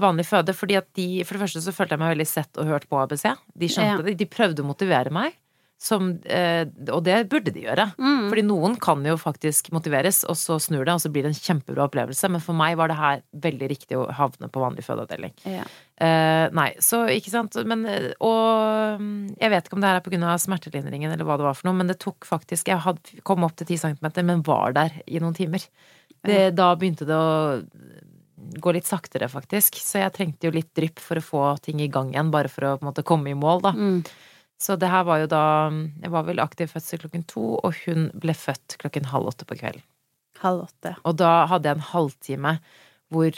[0.01, 0.55] vanlig føde.
[0.55, 3.01] Fordi at de, for det første så følte jeg meg veldig sett og hørt på
[3.01, 3.27] ABC.
[3.55, 4.07] De skjønte Ja.
[4.09, 4.17] det.
[4.19, 5.37] De prøvde å motivere meg.
[5.79, 7.85] Som, eh, og det burde de gjøre.
[7.95, 8.25] Mm.
[8.27, 11.39] Fordi noen kan jo faktisk motiveres, og så snur det, og så blir det en
[11.39, 12.27] kjempebra opplevelse.
[12.29, 15.31] Men for meg var det her veldig riktig å havne på vanlig fødeavdeling.
[15.47, 15.63] Ja.
[15.95, 17.55] Eh, nei, så ikke sant.
[17.63, 21.37] Men, eh, og mm, jeg vet ikke om det her er av smertelindringen eller hva
[21.39, 24.11] det var for noe, men det tok faktisk Jeg hadde, kom opp til 10 cm,
[24.25, 25.63] men var der i noen timer.
[26.27, 27.63] Det, Da begynte det å
[28.59, 29.75] gå litt saktere, faktisk.
[29.83, 32.61] Så jeg trengte jo litt drypp for å få ting i gang igjen, bare for
[32.69, 33.71] å på en måte komme i mål, da.
[33.75, 34.03] Mm.
[34.59, 38.09] Så det her var jo da Jeg var vel aktiv fødsel klokken to, og hun
[38.19, 39.83] ble født klokken halv åtte på kvelden.
[40.41, 40.95] Halv åtte.
[41.05, 42.59] Og da hadde jeg en halvtime
[43.11, 43.31] hvor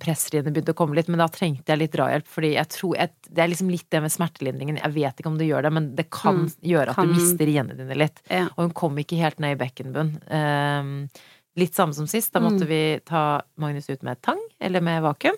[0.00, 3.10] pressriene begynte å komme litt, men da trengte jeg litt drahjelp, fordi jeg tror jeg,
[3.28, 5.94] Det er liksom litt det med smertelindringen, jeg vet ikke om det gjør det, men
[5.96, 8.22] det kan Mm, gjøre at kan- du mister riene dine litt.
[8.30, 8.44] Ja.
[8.56, 10.20] Og hun kom ikke helt ned i bekkenbunn.
[10.30, 11.10] Ehm,
[11.56, 12.68] litt samme som sist, da måtte Mm.
[12.68, 15.36] vi ta Magnus ut med tang, eller med vakuum.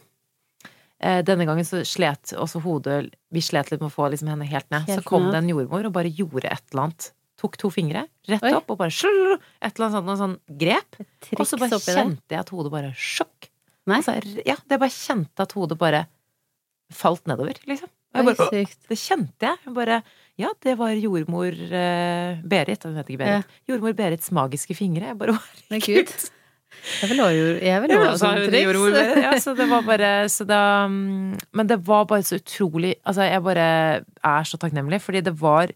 [1.00, 4.46] Eh, Denne gangen så slet også hodet Vi slet litt med å få liksom henne
[4.46, 4.86] helt ned.
[4.86, 5.32] Helt så kom ned.
[5.32, 7.12] det en jordmor og bare gjorde et eller annet.
[7.38, 8.52] Tok to fingre rett Oi.
[8.54, 11.00] opp og bare slurr, Et eller annet sånt, noe sånn grep.
[11.40, 13.48] Og så bare kjente jeg at hodet bare sjokk.
[13.88, 14.14] Altså,
[14.46, 16.06] ja, det bare kjente at hodet bare
[16.92, 17.88] falt nedover, liksom.
[18.14, 18.78] Oi, bare, sykt.
[18.88, 19.58] det kjente jeg.
[19.64, 20.02] Jeg bare
[20.40, 22.84] Ja, det var jordmor eh, Berit.
[22.86, 23.58] Hun heter ikke Berit.
[23.68, 25.10] Jordmor Berits magiske fingre.
[25.12, 25.36] Jeg bare
[25.70, 26.08] Herregud.
[26.08, 26.30] gud.
[27.02, 28.30] Jeg vil også Jeg vil Jeg vil også
[28.64, 28.96] jordmor.
[28.96, 29.22] Berit.
[29.26, 33.22] Ja, så det var bare så da, mm, Men det var bare så utrolig Altså,
[33.28, 33.66] jeg bare
[34.24, 35.72] er så takknemlig, fordi det var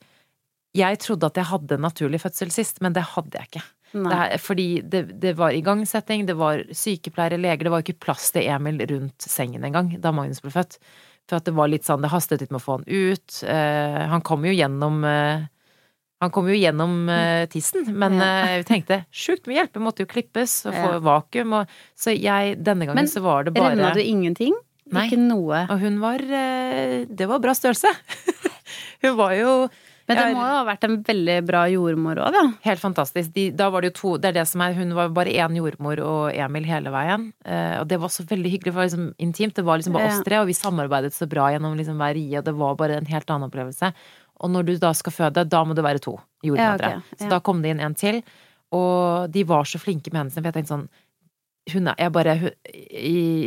[0.76, 3.64] Jeg trodde at jeg hadde en naturlig fødsel sist, men det hadde jeg ikke.
[3.96, 8.44] Det fordi det, det var igangsetting, det var sykepleiere, leger, det var ikke plass til
[8.44, 10.76] Emil rundt sengen engang da Magnus ble født.
[11.26, 13.38] For at det var litt sånn, det hastet litt med å få han ut.
[13.42, 15.46] Eh, han kom jo gjennom eh,
[16.22, 20.06] Han kom jo gjennom eh, tissen, men eh, vi tenkte sjukt mye hjelp, det måtte
[20.06, 21.58] jo klippes og få vakuum.
[21.58, 24.56] Og, så jeg, denne gangen Men så var det bare Men Revna du ingenting?
[24.94, 25.08] Nei.
[25.08, 25.64] Ikke noe?
[25.72, 27.90] Og hun var eh, Det var bra størrelse.
[29.02, 29.52] hun var jo
[30.06, 32.42] Men det må jo ha vært en veldig bra jordmor òg, da.
[32.62, 33.32] Helt fantastisk.
[33.34, 35.56] De, da var det jo to Det er det som er Hun var bare én
[35.58, 37.32] jordmor og Emil hele veien.
[37.44, 38.72] Eh, og det var så veldig hyggelig.
[38.72, 39.54] for Det var liksom intimt.
[39.58, 40.14] Det var liksom bare Ja.
[40.14, 43.06] oss tre, og vi samarbeidet så bra gjennom liksom hver rie, det var bare en
[43.06, 43.92] helt annen opplevelse.
[44.40, 46.90] Og når du da skal føde, da må det være to jordmødre.
[46.90, 47.18] Ja, ok.
[47.18, 48.22] Så da kom det inn en til,
[48.70, 50.30] og de var så flinke med henne.
[50.34, 50.88] For jeg tenkte sånn
[51.72, 52.50] hun er, bare, hun,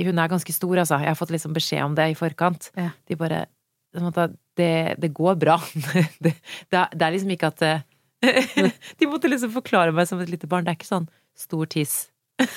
[0.05, 0.99] hun er ganske stor, altså.
[0.99, 2.69] Jeg har fått liksom beskjed om det i forkant.
[2.75, 2.89] Ja.
[3.07, 3.45] De bare
[3.93, 5.57] det, det går bra.
[6.23, 6.35] det,
[6.69, 7.81] det, er, liksom ikke at eh,
[8.99, 10.67] De måtte liksom forklare meg som et lite barn.
[10.67, 12.07] Det er ikke sånn stor tiss.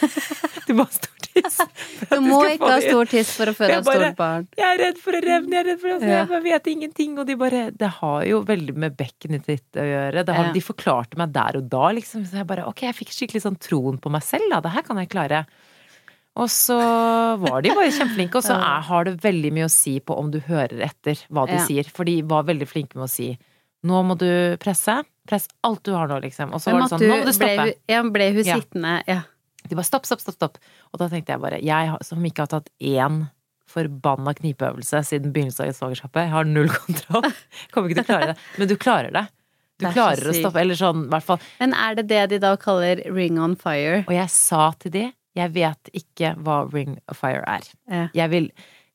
[0.63, 1.57] Du må ha stor tiss.
[2.07, 4.45] Du må du ikke ha stor tiss for å føde et stort barn.
[4.55, 6.21] Jeg er redd for å revne, jeg er redd for å altså, Ja.
[6.31, 7.17] Jeg vet ingenting.
[7.19, 10.23] Og de bare Det har jo veldig med bekkenet ditt å gjøre.
[10.23, 10.55] Det har, Ja.
[10.55, 12.23] De forklarte meg der og da, liksom.
[12.31, 14.63] Så jeg bare Ok, jeg fikk skikkelig sånn troen på meg selv, da.
[14.63, 15.43] Det her kan jeg klare.
[16.41, 16.77] Og så
[17.43, 20.31] var de bare kjempeflinke, og så er, har det veldig mye å si på om
[20.33, 21.65] du hører etter hva de Ja.
[21.67, 21.91] sier.
[21.93, 23.35] For de var veldig flinke med å si
[23.85, 24.29] nå må du
[24.63, 24.95] presse.
[25.27, 26.53] Press alt du har nå, liksom.
[26.55, 27.65] Og så var det sånn, nå må du stoppe.
[27.67, 28.57] Ble, ja, ble hun Ja.
[28.61, 29.21] sittende Ja.
[29.69, 30.59] De bare stopp, stopp, stopp, stopp.
[30.93, 33.29] Og da tenkte jeg bare, jeg som ikke har tatt én
[33.73, 37.29] forbanna knipeøvelse siden begynnelsen av svangerskapet, jeg har null kontroll.
[37.75, 38.37] Kommer ikke til å klare det.
[38.59, 39.25] Men du klarer det.
[39.83, 41.41] Du er klarer å stoppe, eller sånn, i hvert fall.
[41.63, 44.03] Men er det det de da kaller ring on fire?
[44.07, 45.05] Og jeg sa til de,
[45.37, 47.63] jeg vet ikke hva Ring of Fire er.
[47.91, 48.09] Ja.
[48.15, 48.51] Jeg vil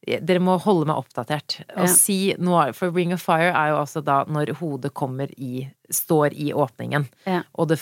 [0.08, 1.58] dere må holde meg oppdatert.
[1.76, 1.92] Og Ja.
[1.92, 6.34] si noe, for Ring of Fire er jo altså da når hodet kommer i Står
[6.36, 7.08] i åpningen.
[7.26, 7.42] Ja.
[7.56, 7.80] Og det,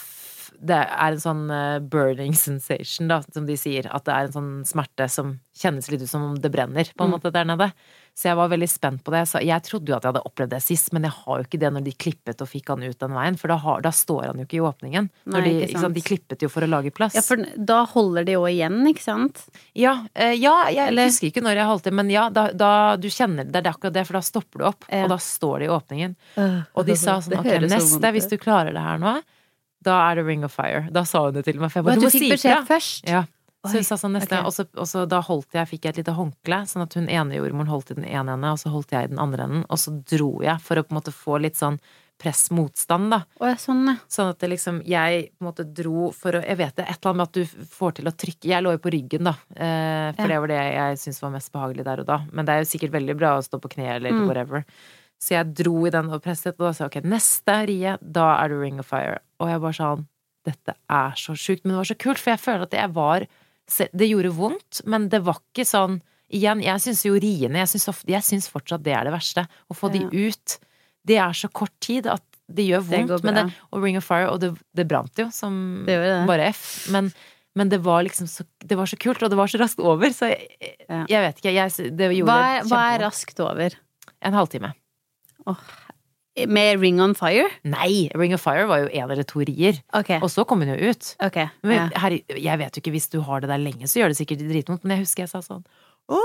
[0.61, 3.87] det er en sånn eh, burning sensation, da, som de sier.
[3.93, 7.03] At det er en sånn smerte som kjennes litt ut som om det brenner, på
[7.03, 7.15] en Mm.
[7.19, 7.71] måte, der nede.
[8.15, 9.25] Så jeg var veldig spent på det.
[9.27, 11.59] Så jeg trodde jo at jeg hadde opplevd det sist, men jeg har jo ikke
[11.59, 13.35] det når de klippet og fikk han ut den veien.
[13.41, 15.09] For da, har, da står han jo ikke i åpningen.
[15.11, 17.17] Nei, Når de, ikke sant, de klippet jo for å lage plass.
[17.19, 19.43] Ja, for da holder de jo igjen, ikke sant?
[19.75, 22.71] Ja, eh, ja jeg Eller- husker ikke når jeg holdt det, men ja, da, da
[22.95, 25.03] du kjenner det, er akkurat det, for da stopper du opp, Ja.
[25.03, 26.15] og da står det i åpningen.
[26.73, 29.17] Og de sa sånn, ok, neste, hvis du klarer det her nå,
[29.83, 30.87] da er det Ring of Fire.
[30.89, 32.65] Da sa hun det til meg, for jeg bare, du du fikk beskjed ifra.
[32.65, 33.03] først?
[33.11, 33.25] Ja.
[33.69, 34.45] Så hun sa sånn neste, okay.
[34.45, 37.07] og, så, og så da holdt jeg, fikk jeg et lite håndkle, sånn at hun
[37.09, 39.65] ene jordmoren holdt i den ene enden, og så holdt jeg i den andre enden,
[39.69, 41.79] og så dro jeg for å på en måte få litt sånn
[42.21, 43.19] press-motstand, da.
[43.43, 43.95] Å, sånn, ja.
[44.11, 46.95] Sånn at det liksom, jeg på en måte dro for å Jeg vet det, et
[46.95, 49.33] eller annet med at du får til å trykke Jeg lå jo på ryggen, da.
[49.51, 50.27] Eh, for Ja.
[50.31, 52.17] det var det jeg syntes var mest behagelig der og da.
[52.31, 54.27] Men det er jo sikkert veldig bra å stå på kne eller Mm.
[54.27, 54.63] whatever.
[55.19, 58.43] Så jeg dro i den og presset, og da sa jeg ok, neste rie, da
[58.43, 59.19] er det Ring of Fire.
[59.39, 60.07] Og jeg bare sånn
[60.45, 61.65] Dette er så sjukt.
[61.65, 63.25] Men det var så kult, for jeg føler at jeg var
[63.67, 66.01] Det gjorde vondt, men det var ikke sånn
[66.35, 69.43] Igjen, jeg syns jo riene Jeg syns ofte- jeg syns fortsatt det er det verste.
[69.69, 70.09] Å få Ja.
[70.09, 70.57] de ut.
[71.05, 73.07] Det er så kort tid at det gjør vondt.
[73.21, 76.49] Det men det, og Ring of Fire, og det, det brant jo som Det bare
[76.49, 76.87] F.
[76.91, 77.13] Men,
[77.55, 80.09] Men det var liksom så, det var så kult, og det var så raskt over,
[80.11, 80.49] så jeg,
[81.07, 81.53] jeg vet ikke.
[81.53, 83.77] Jeg, det gjorde Hva hva er raskt over?
[84.21, 84.73] En halvtime.
[86.51, 87.45] Med Ring on Fire?
[87.63, 88.09] Nei!
[88.15, 89.77] Ring of Fire var jo en eller to rier.
[89.95, 90.19] Okay.
[90.19, 91.11] Og så kom hun jo ut.
[91.23, 91.37] ok.
[91.63, 94.17] Men her, jeg vet jo ikke, hvis du har det der lenge, så gjør det
[94.19, 95.63] sikkert dritvondt, men jeg husker jeg sa sånn
[96.11, 96.19] Å,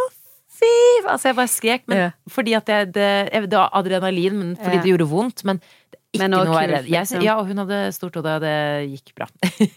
[0.50, 0.72] fy!
[1.06, 2.08] Altså, jeg bare skrek, men Ja.
[2.28, 4.82] fordi at jeg, det, jeg, det var adrenalin, men fordi Ja.
[4.82, 5.44] det gjorde vondt.
[5.46, 5.62] Men
[6.10, 6.88] ikke Men noe redd.
[6.90, 7.22] Jeg, liksom.
[7.22, 9.28] ja, og hun hadde stort hode, og det gikk bra.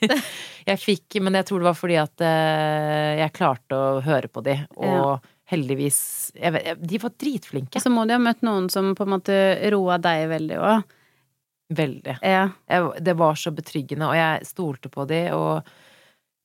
[0.71, 4.41] jeg fikk, men jeg tror det var fordi at eh, jeg klarte å høre på
[4.41, 7.81] de, og heldigvis vet, De var dritflinke.
[7.81, 9.35] Så må du ha møtt noen som på en måte
[9.73, 10.83] roa deg veldig òg.
[11.73, 12.17] Veldig.
[12.21, 12.49] Ja.
[12.69, 15.63] jeg, det var så betryggende, og jeg stolte på de, og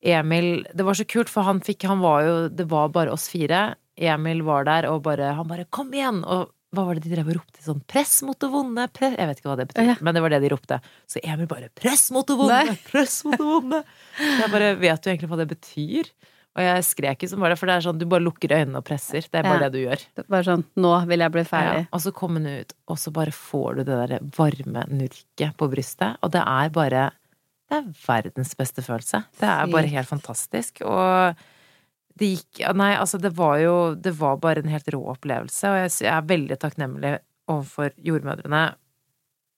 [0.01, 3.27] Emil Det var så kult, for han fikk Han var jo Det var bare oss
[3.29, 3.75] fire.
[3.99, 7.29] Emil var der, og bare Han bare 'kom igjen!' Og hva var det de drev
[7.33, 9.95] og ropte sånn 'press mot det vonde', press Jeg vet ikke hva det betyr, Ja.
[10.01, 10.81] men det var det de ropte.
[11.09, 12.79] Så Emil bare 'press mot det vonde', Nei.
[12.87, 13.85] press mot det vonde'.
[14.21, 16.05] Jeg bare vet du egentlig hva det betyr?
[16.59, 18.87] Og jeg skrek ikke som bare, for det er sånn du bare lukker øynene og
[18.89, 19.23] presser.
[19.31, 19.69] Det er bare Ja.
[19.69, 20.03] det du gjør.
[20.19, 21.85] Det var sånn Nå vil jeg bli Ja, ferdig.
[21.93, 25.69] og så kom hun ut, og så bare får du det der varme nurket på
[25.71, 27.05] brystet, og det er bare
[27.71, 29.25] Det er verdens beste følelse.
[29.39, 30.81] Det er bare helt fantastisk.
[30.89, 31.37] Og
[32.19, 35.77] det gikk Nei, altså, det var jo Det var bare en helt rå opplevelse, og
[35.85, 37.19] jeg, jeg er veldig takknemlig
[37.49, 38.75] overfor jordmødrene,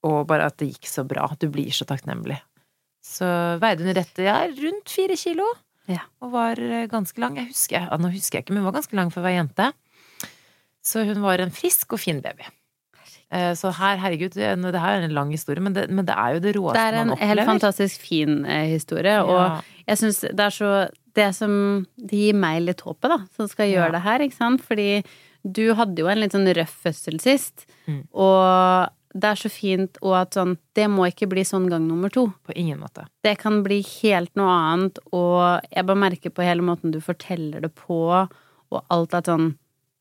[0.04, 1.28] og bare at det gikk så bra.
[1.38, 2.40] Du blir så takknemlig.
[3.02, 3.24] Så
[3.60, 5.46] veide hun rett ja, rundt fire kilo,
[5.90, 6.04] Ja.
[6.22, 7.36] og var eh, ganske lang.
[7.40, 9.40] Jeg husker, ja, nå husker jeg ikke, men hun var ganske lang for å være
[9.40, 9.72] jente.
[10.86, 12.46] Så hun var en frisk og fin baby.
[13.30, 16.34] Eh, Så her, herregud, det her er en lang historie, men det, men det er
[16.34, 19.22] jo det råeste Det er en helt fantastisk fin eh, historie, Ja.
[19.22, 20.70] og jeg syns det er så
[21.14, 24.62] Det som Det gir meg litt håpet, da, som skal gjøre det her, ikke sant?
[24.62, 25.02] Fordi
[25.42, 28.04] du hadde jo en litt sånn røff fødsel sist, Mm.
[28.14, 32.08] og det er så fint, og at sånn Det må ikke bli sånn gang nummer
[32.14, 32.28] to.
[32.46, 33.06] På ingen måte.
[33.26, 37.60] Det kan bli helt noe annet, og jeg bare merker på hele måten du forteller
[37.64, 38.28] det på,
[38.70, 39.56] og alt at sånn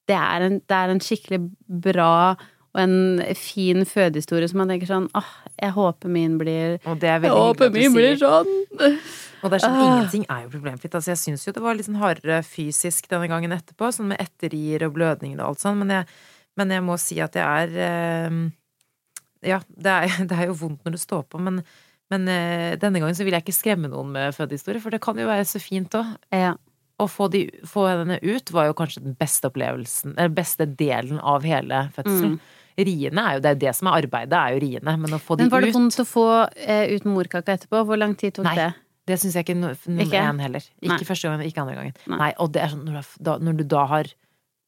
[0.07, 2.35] Det er en, det er en skikkelig bra
[2.69, 6.77] og en fin fødehistorie som man tenker sånn åh, jeg håper min blir
[7.09, 7.33] er hyggelig
[7.65, 8.19] at du sier.
[8.21, 8.99] sånn!
[9.41, 9.85] Og det er sånn, Ah.
[9.87, 10.93] ingenting er jo problemfritt.
[10.93, 14.19] Altså, jeg syns jo det var litt sånn hardere fysisk denne gangen etterpå, sånn med
[14.21, 16.05] etterrier og blødninger og alt sånn, men jeg,
[16.57, 18.49] men jeg må si at jeg er eh,
[19.45, 21.61] Ja, det er, det er jo vondt når du står på, men,
[22.11, 25.19] men eh, denne gangen så vil jeg ikke skremme noen med fødehistorie, for det kan
[25.19, 26.15] jo være så fint òg.
[26.35, 26.55] Ja.
[26.99, 31.21] Å få, de, få henne ut var jo kanskje den beste opplevelsen, den beste delen
[31.23, 32.33] av hele fødselen.
[32.35, 32.57] Mm.
[32.79, 35.35] Riene er jo det, er det som er arbeidet, er jo riene, men å få
[35.39, 36.25] de Men var det vondt å få
[36.59, 37.85] eh, ut morkaka etterpå?
[37.87, 38.55] Hvor lang tid tok Nei.
[38.59, 38.67] det?
[39.09, 40.21] Det syns jeg ikke no- nummer Ikke?
[40.21, 40.67] én heller.
[40.83, 41.07] Ikke Nei.
[41.07, 41.95] første gangen, ikke andre gangen.
[42.05, 42.19] Nei.
[42.21, 44.11] Nei, og det er sånn når du, da, når du da har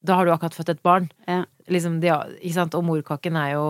[0.02, 1.12] Da har du akkurat født et barn.
[1.30, 1.44] Ja.
[1.70, 2.10] Liksom, de,
[2.42, 2.74] ikke sant?
[2.80, 3.66] Og morkaken er jo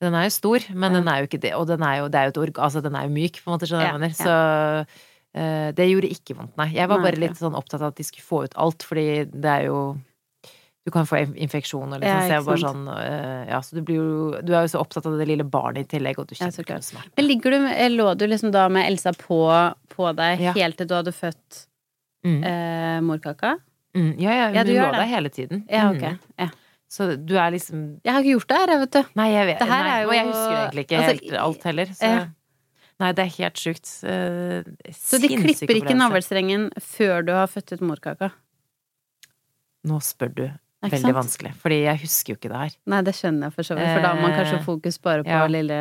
[0.00, 0.98] Den er jo stor, men Ja.
[1.00, 1.54] den er jo ikke det.
[1.58, 2.58] Og den er jo, det er jo et org...
[2.58, 4.14] Altså, den er jo myk, på en måte, skjønner du hva jeg mener.
[4.14, 4.34] Så
[5.38, 6.68] uh, det gjorde ikke vondt, nei.
[6.76, 9.44] Jeg var bare litt sånn opptatt av at de skulle få ut alt, fordi det
[9.58, 9.80] er jo
[10.86, 12.78] du kan få in- infeksjon og liksom, Ja, så ikke var sant.
[12.78, 15.44] sånn uh, Ja, så du blir jo Du er jo så opptatt av det lille
[15.44, 17.12] barnet i tillegg, og du kjenner ikke smerte.
[17.18, 19.40] Men ligger du, med- lå du liksom da med Elsa på,
[19.92, 20.54] på deg Ja.
[20.56, 21.64] helt til du hadde født
[22.24, 22.40] Mm.
[22.42, 23.58] uh, morkaka?
[23.94, 25.60] Mm, ja, ja, Ja, du gjør lå der hele tiden.
[25.70, 25.96] Ja, Mm.
[25.96, 26.18] ok.
[26.38, 26.48] Ja.
[26.88, 29.02] Så du er liksom Jeg har ikke gjort det her, vet du.
[29.20, 31.62] Nei, jeg vet Det her nei, Og jeg jo- husker egentlig ikke altså, helt alt
[31.68, 31.86] heller.
[31.86, 32.26] Så Eh.
[32.98, 33.90] Nei, det er helt sjukt.
[34.02, 38.32] Eh, Så de klipper ikke navlestrengen før du har født ut morkaka?
[39.86, 40.42] Nå spør du
[40.82, 41.14] veldig sant?
[41.14, 42.74] vanskelig, fordi jeg husker jo ikke det her.
[42.86, 45.22] Nei, det skjønner jeg for så vidt, for da har man kanskje Eh, fokus bare
[45.22, 45.46] på ja.
[45.46, 45.78] lille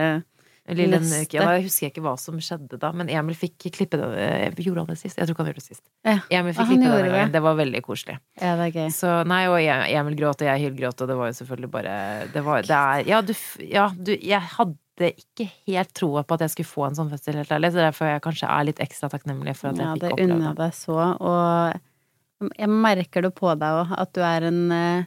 [0.68, 1.32] Lille, Neste.
[1.38, 4.52] ja, da husker jeg ikke hva som skjedde da, men Emil fikk klippe det eh,
[4.66, 5.16] Gjorde han det sist?
[5.18, 5.84] Jeg tror ikke han gjorde det sist.
[6.04, 6.16] Ja.
[6.40, 7.22] Emil Ah, fikk han klippe det det.
[7.38, 8.18] Det var veldig koselig.
[8.42, 8.90] Ja, det er gøy.
[8.92, 11.94] Så nei, og Emil gråt, og jeg hylgråt, og det var jo selvfølgelig bare
[12.34, 16.42] Det var Det er Ja, du, ja, du Jeg hadde ikke helt troa på at
[16.48, 19.10] jeg skulle få en sånn fødsel, helt ærlig, så derfor jeg kanskje er litt ekstra
[19.14, 20.64] takknemlig for at jeg Ja, fikk det oppleve unner jeg det.
[20.66, 25.06] deg så, og jeg merker det på deg òg, at du er en eh,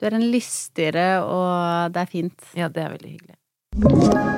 [0.00, 2.50] Du er en lystigere, og det er fint.
[2.56, 4.29] Ja, det er veldig hyggelig.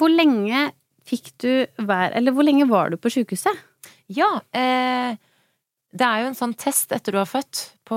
[0.00, 0.70] Hvor lenge
[1.04, 1.50] fikk du
[1.84, 3.56] være Eller hvor lenge var du på sjukehuset?
[4.12, 5.16] Ja, eh,
[5.94, 7.96] det er jo en sånn test etter du har født på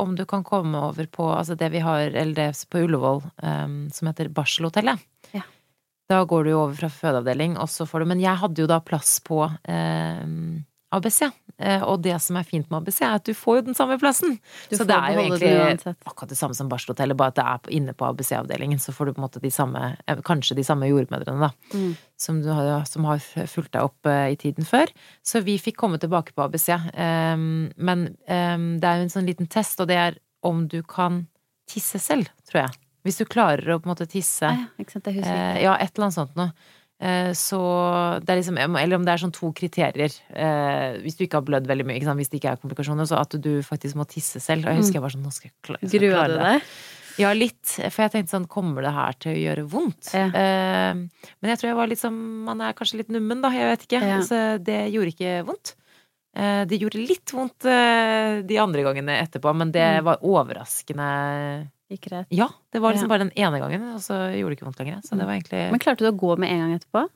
[0.00, 3.76] om du kan komme over på altså det vi har, eller det på Ullevål, eh,
[3.94, 5.04] som heter barselhotellet.
[5.36, 5.44] Ja.
[6.10, 8.70] Da går du jo over fra fødeavdeling, og så får du Men jeg hadde jo
[8.70, 10.24] da plass på eh,
[10.98, 11.26] ABC.
[11.58, 13.96] Eh, og det som er fint med ABC, er at du får jo den samme
[14.00, 14.36] plassen.
[14.70, 17.76] Du så det er jo egentlig akkurat det samme som barselhotellet, bare at det er
[17.78, 18.80] inne på ABC-avdelingen.
[18.82, 21.76] Så får du på en måte de samme, eh, kanskje de samme jordmødrene, da.
[21.76, 21.94] Mm.
[22.26, 24.92] Som, du har, som har fulgt deg opp eh, i tiden før.
[25.24, 26.68] Så vi fikk komme tilbake på ABC.
[26.96, 31.24] Men det er jo en sånn liten test, og det er om du kan
[31.70, 32.82] tisse selv, tror jeg.
[33.06, 34.64] Hvis du klarer å på en måte tisse Ah,
[35.30, 35.62] ja.
[35.62, 36.50] Ja, et eller annet sånt noe.
[36.98, 37.58] Eh, så
[38.24, 40.12] det er liksom Eller om det er sånn to kriterier.
[40.32, 43.36] Eh, hvis du ikke har blødd veldig mye, hvis det ikke er komplikasjoner, så at
[43.40, 44.64] du faktisk må tisse selv.
[44.64, 46.62] Og jeg husker jeg var sånn Nå skal jeg, klare, skal Grua klare det.
[47.16, 47.64] Ja, litt.
[47.92, 50.10] For jeg tenkte sånn, kommer det her til å gjøre vondt?
[50.12, 50.26] Ja.
[50.28, 53.48] Eh, men jeg tror jeg var litt sånn Man er kanskje litt nummen, da.
[53.52, 54.02] Jeg vet ikke.
[54.04, 54.18] Ja.
[54.24, 55.74] Så det gjorde ikke vondt.
[56.36, 60.04] Eh, det gjorde litt vondt eh, de andre gangene etterpå, men det Mm.
[60.04, 62.26] var overraskende Gikk rett?
[62.34, 63.14] Ja, det var liksom Ja.
[63.14, 65.02] bare den ene gangen, og så gjorde det ikke vondt lenger.
[65.06, 67.08] Så det var egentlig Men klarte du å gå med en gang etterpå?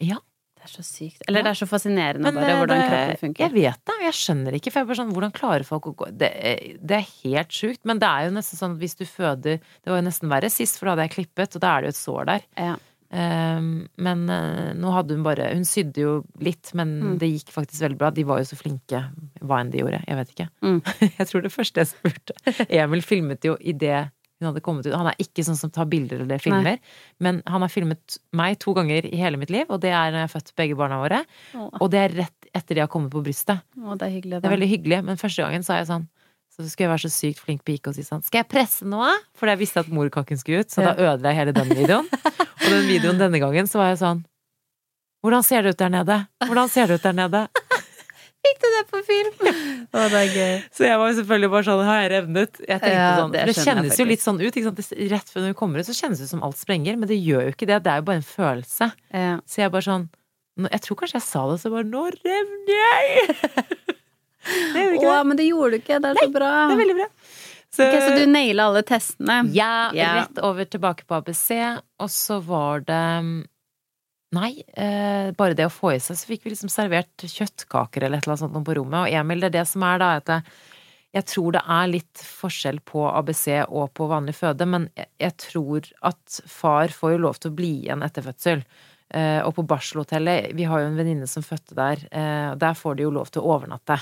[0.00, 0.18] Ja.
[0.62, 1.22] Det er så sykt.
[1.26, 1.42] Eller Ja.
[1.42, 3.38] det er så fascinerende Men bare eh, hvordan det- kroppen funker.
[3.42, 4.70] Jeg vet det, jeg skjønner ikke.
[4.70, 7.78] For jeg bare sånn, hvordan klarer folk å gå det, er- det er helt sjukt.
[7.84, 10.78] Men det er jo nesten sånn hvis du føder Det var jo nesten verre sist,
[10.78, 12.42] for da hadde jeg klippet, og da er det jo et sår der.
[12.56, 12.76] Ja.
[13.12, 17.18] Ehm, men eh, nå hadde hun bare Hun sydde jo litt, men Mm.
[17.20, 18.10] det gikk faktisk veldig bra.
[18.10, 19.02] De var jo så flinke,
[19.42, 20.00] hva enn de gjorde.
[20.08, 20.48] Jeg vet ikke.
[20.62, 20.80] Mm.
[21.18, 24.10] jeg tror det første jeg spurte Emil filmet jo idet
[24.42, 24.94] hun hadde kommet ut.
[24.98, 26.80] Han er ikke sånn som tar bilder eller filmer,
[27.22, 30.18] men han har filmet meg to ganger i hele mitt liv, og det er når
[30.24, 31.20] jeg har født begge barna våre.
[31.54, 31.68] Åh.
[31.78, 33.62] Og det er rett etter de har kommet på brystet.
[33.78, 34.40] Åh, det er hyggelig.
[34.42, 36.08] Det er veldig hyggelig, men første gangen sa jeg sånn
[36.52, 39.08] så skulle jeg være så sykt flink pike og si sånn Skal jeg presse noe?
[39.38, 42.10] For jeg visste at morkaken skulle ut, så da ødela jeg hele den videoen.
[42.12, 44.20] Og den videoen denne gangen så var jeg sånn
[45.24, 46.18] Hvordan ser det ut der nede?
[46.44, 47.46] Hvordan ser det ut der nede?
[48.42, 49.34] Fikk du det på film?
[49.94, 50.54] Å, det er gøy.
[50.74, 52.60] Så jeg var jo selvfølgelig bare sånn Har jeg revnet?
[52.66, 54.58] Jeg tenkte Ja, sånn det For det kjennes jo litt sånn ut.
[55.14, 57.46] Rett før du kommer ut, så kjennes det ut som alt sprenger, men det gjør
[57.46, 57.78] jo ikke det.
[57.86, 58.90] Det er jo bare en følelse.
[59.14, 59.36] Ja.
[59.46, 60.08] Så jeg bare sånn
[60.68, 63.38] Jeg tror kanskje jeg sa det, så bare Nå revner jeg!
[64.42, 65.26] Det gjorde ikke Åh, det.
[65.30, 66.00] men det gjorde du ikke.
[66.02, 66.50] Det er så bra.
[66.66, 67.08] Det er veldig bra.
[67.72, 69.36] Så, Ok, så du naila alle testene?
[69.56, 70.10] Ja, Ja.
[70.20, 71.46] rett over tilbake på ABC,
[72.02, 73.02] og så var det
[74.32, 78.16] Nei, eh, bare det å få i seg, så fikk vi liksom servert kjøttkaker eller
[78.16, 79.02] et eller annet sånt på rommet.
[79.04, 80.54] Og Emil, det er det som er da, at jeg,
[81.18, 85.36] jeg tror det er litt forskjell på ABC og på vanlig føde, men jeg, jeg
[85.44, 88.64] tror at far får jo lov til å bli igjen etter fødsel.
[89.12, 92.96] Eh, og på barselhotellet, vi har jo en venninne som fødte der, eh, der får
[92.96, 94.00] de jo lov til å overnatte.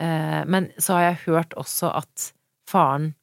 [0.00, 2.30] Eh, men så har jeg hørt også at
[2.68, 3.14] faren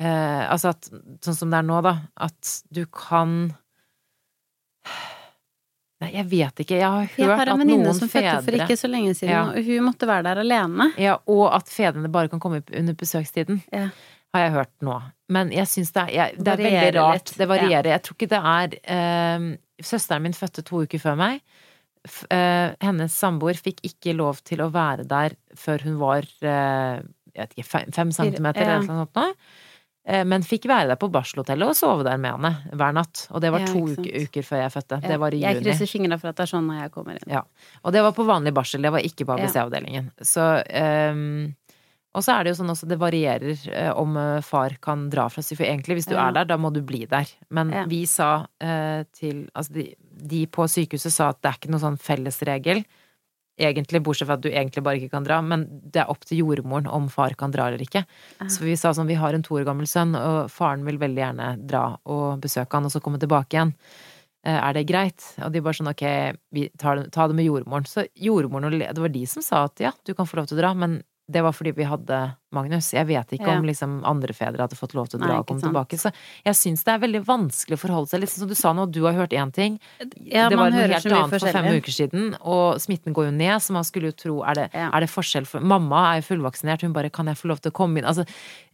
[0.00, 0.88] eh, Altså at
[1.24, 3.52] sånn som det er nå, da, at du kan
[6.02, 6.76] Nei, jeg vet ikke.
[6.80, 9.30] Jeg har hørt Jeg har at noen som fødte for fedre ikke så lenge siden,
[9.32, 9.44] Ja.
[9.54, 10.90] og hun måtte være der alene.
[11.00, 13.62] ja, Og at fedrene bare kan komme under besøkstiden.
[13.72, 13.88] Ja.
[14.34, 14.96] Har jeg hørt nå.
[15.30, 17.14] Men jeg syns det er, det er veldig rart.
[17.30, 17.38] litt.
[17.38, 17.84] Det varierer.
[17.94, 21.40] Jeg tror ikke det er eh, Søsteren min fødte to uker før meg.
[22.30, 26.98] Eh, hennes samboer fikk ikke lov til å være der før hun var eh,
[27.34, 27.64] jeg vet ikke,
[27.96, 29.16] fem, centimeter eller noe sånt.
[29.16, 29.24] nå.
[30.06, 33.24] Eh, Men fikk være der på barselhotellet og sove der med henne hver natt.
[33.32, 35.00] Og det var Ja, to uker, uker før jeg fødte.
[35.00, 35.08] Ja.
[35.14, 35.64] Det var i Jeg juni.
[35.64, 37.42] krysser fingrene for at det er sånn når jeg kommer inn.
[37.82, 40.12] Og det var på vanlig barsel, det var ikke på ABC-avdelingen.
[40.20, 40.44] Så
[41.10, 41.54] um,
[42.14, 43.56] Og så er det jo sånn også, det varierer
[43.98, 44.14] om
[44.46, 45.56] far kan dra fra seg.
[45.58, 46.28] For egentlig, hvis du Ja.
[46.28, 47.26] er der, da må du bli der.
[47.50, 47.86] Men Ja.
[47.86, 51.82] vi sa uh, til Altså, de, de på sykehuset sa at det er ikke noen
[51.84, 52.84] sånn fellesregel.
[53.54, 56.40] Egentlig, bortsett fra at du egentlig bare ikke kan dra, men det er opp til
[56.40, 58.02] jordmoren om far kan dra eller ikke.
[58.50, 61.22] Så vi sa sånn, vi har en to år gammel sønn, og faren vil veldig
[61.22, 63.70] gjerne dra og besøke han, og så komme tilbake igjen.
[64.44, 65.22] Eh, Er det greit?
[65.38, 66.04] Og de bare sånn ok,
[66.50, 67.86] vi tar det, ta det med jordmoren.
[67.86, 70.58] Så jordmoren og det var de som sa at ja, du kan få lov til
[70.58, 72.18] å dra, men det var fordi vi hadde
[72.54, 72.92] Magnus.
[72.94, 73.58] Jeg vet ikke Ja.
[73.58, 75.72] om liksom andre fedre hadde fått lov til å dra Nei, og komme sant.
[75.74, 75.98] tilbake.
[76.00, 76.12] Så
[76.46, 78.22] jeg syns det er veldig vanskelig å forholde seg.
[78.24, 79.78] Sånn som du sa nå, du har hørt én ting.
[80.24, 83.60] Ja, det var noe helt annet for fem uker siden, og smitten går jo ned,
[83.60, 84.90] så man skulle jo tro er det, Ja.
[84.92, 87.70] er det forskjell for Mamma er jo fullvaksinert, hun bare 'kan jeg få lov til
[87.70, 88.06] å komme inn'?
[88.06, 88.26] Altså,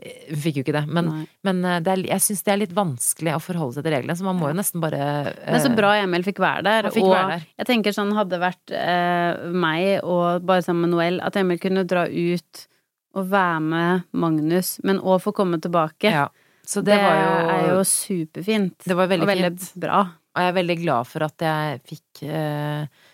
[0.03, 2.59] eh, hun fikk jo ikke det, men, men eh, det er, jeg syns det er
[2.67, 5.61] litt vanskelig å forholde seg til reglene, så man må jo nesten bare eh, Men
[5.61, 6.91] så bra Emil fikk være der.
[6.91, 7.47] Fikk og være der.
[7.59, 11.59] jeg tenker sånn hadde det vært eh, meg og bare sammen med Noel, at Emil
[11.59, 12.67] kunne dra ut
[13.19, 16.13] og være med Magnus, men òg få komme tilbake.
[16.13, 16.29] Ja.
[16.67, 18.77] Så det det, var jo, er jo superfint.
[18.87, 19.71] Det var veldig og veldig fint.
[19.83, 20.03] bra.
[20.31, 23.07] Og jeg er veldig glad for at jeg fikk eh,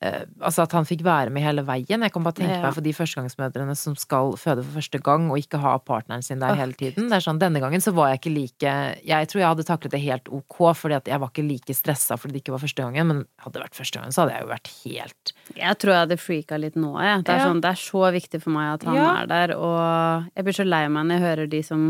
[0.00, 2.00] Altså at han fikk være med hele veien.
[2.00, 5.36] Jeg kan bare tenke meg for de førstegangsmødrene som skal føde for første gang og
[5.42, 7.10] ikke ha partneren sin der hele tiden.
[7.12, 8.72] Det er sånn, Denne gangen så var jeg ikke like
[9.04, 12.16] Jeg tror jeg hadde taklet det helt ok, fordi at jeg var ikke like stressa
[12.16, 13.06] fordi det ikke var første gangen.
[13.12, 16.04] Men hadde det vært første gangen, så hadde jeg jo vært helt Jeg tror jeg
[16.06, 17.22] hadde freaka litt nå, jeg.
[17.28, 19.08] Det er, sånn, det er så viktig for meg at han Ja.
[19.20, 21.88] er der, og jeg blir så lei meg når jeg hører de som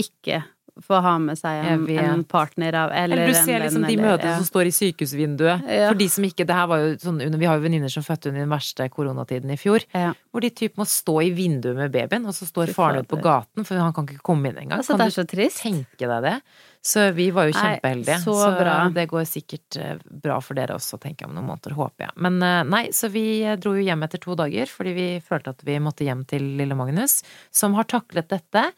[0.00, 0.40] ikke
[0.84, 4.02] får ha med seg en, en partner av Eller, Eller du ser liksom venn, de
[4.02, 4.36] møtene ja.
[4.40, 5.64] som står i sykehusvinduet.
[5.64, 5.88] Ja.
[5.88, 8.30] For de som ikke Det her var jo sånn Vi har jo venninner som fødte
[8.30, 9.84] under den verste koronatiden i fjor.
[9.96, 10.12] Ja.
[10.32, 13.20] Hvor de typ må stå i vinduet med babyen, og så står faren ute på
[13.24, 14.80] gaten, for han kan ikke komme inn engang.
[14.82, 15.62] Altså, kan det er så trist.
[15.64, 16.38] tenke deg det?
[16.86, 18.18] Så vi var jo Nei, kjempeheldige.
[18.22, 18.74] så bra.
[18.94, 22.14] det går sikkert eh, bra for dere også, tenker jeg om noen måneder, håper jeg.
[22.22, 25.56] Men eh, nei, så vi eh, dro jo hjem etter to dager, fordi vi følte
[25.56, 27.18] at vi måtte hjem til lille Magnus,
[27.50, 28.68] som har taklet dette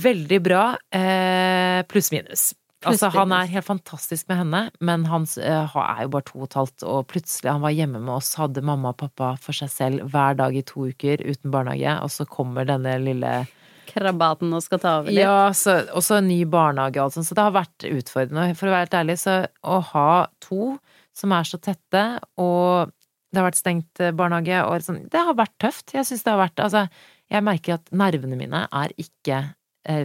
[0.00, 2.50] Veldig bra, eh, pluss-minus.
[2.88, 6.46] Altså, han er helt fantastisk med henne, men han uh, er jo bare to og
[6.46, 9.68] et halvt, og plutselig han var hjemme med oss, hadde mamma og pappa for seg
[9.72, 13.34] selv hver dag i to uker uten barnehage, og så kommer denne lille
[13.90, 15.24] Krabaten og skal ta over litt.
[15.24, 18.54] Ja, så, og så ny barnehage og alt sånt, så det har vært utfordrende.
[18.56, 19.36] For å være helt ærlig, så
[19.66, 20.72] å ha to
[21.20, 22.04] som er så tette,
[22.40, 22.92] og
[23.30, 25.92] det har vært stengt eh, barnehage, og sånn, det har vært tøft.
[25.94, 26.86] Jeg syns det har vært Altså,
[27.30, 29.42] jeg merker at nervene mine er ikke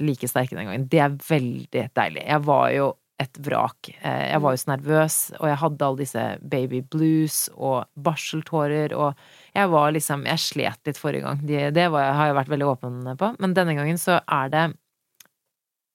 [0.01, 0.88] like sterke den gangen.
[0.91, 2.23] Det er veldig deilig.
[2.28, 3.89] Jeg var jo et vrak.
[4.01, 8.91] Eh, jeg var jo så nervøs, og jeg hadde alle disse baby blues og barseltårer,
[8.95, 9.13] og
[9.55, 11.39] jeg var liksom Jeg slet litt forrige gang.
[11.47, 13.30] Det, det var, har jeg vært veldig åpen på.
[13.39, 14.65] Men denne gangen så er det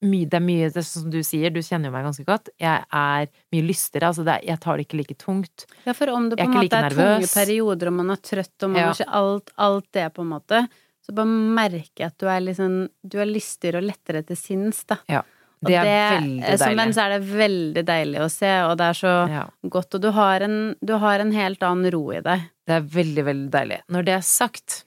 [0.00, 2.24] mye, det er mye, det er sånn som du sier, du kjenner jo meg ganske
[2.24, 2.48] godt.
[2.60, 5.66] Jeg er mye lystigere, altså det er, jeg tar det ikke like tungt.
[5.84, 8.54] Ja, for om det på en måte like er tunge perioder, og man er trøtt,
[8.64, 8.94] og man Ja.
[9.20, 10.62] alt, alt det, på en måte,
[11.06, 11.26] så bare
[11.60, 15.00] merker jeg at du er liksom Du er lystigere og lettere til sinns, da.
[15.10, 15.22] Ja.
[15.60, 16.58] Det er veldig deilig.
[16.62, 19.42] Som menn så er det veldig deilig å se, og det er så Ja.
[19.68, 22.46] godt, og du har en, du har en helt annen ro i deg.
[22.66, 23.80] Det er veldig, veldig deilig.
[23.92, 24.84] Når det er sagt,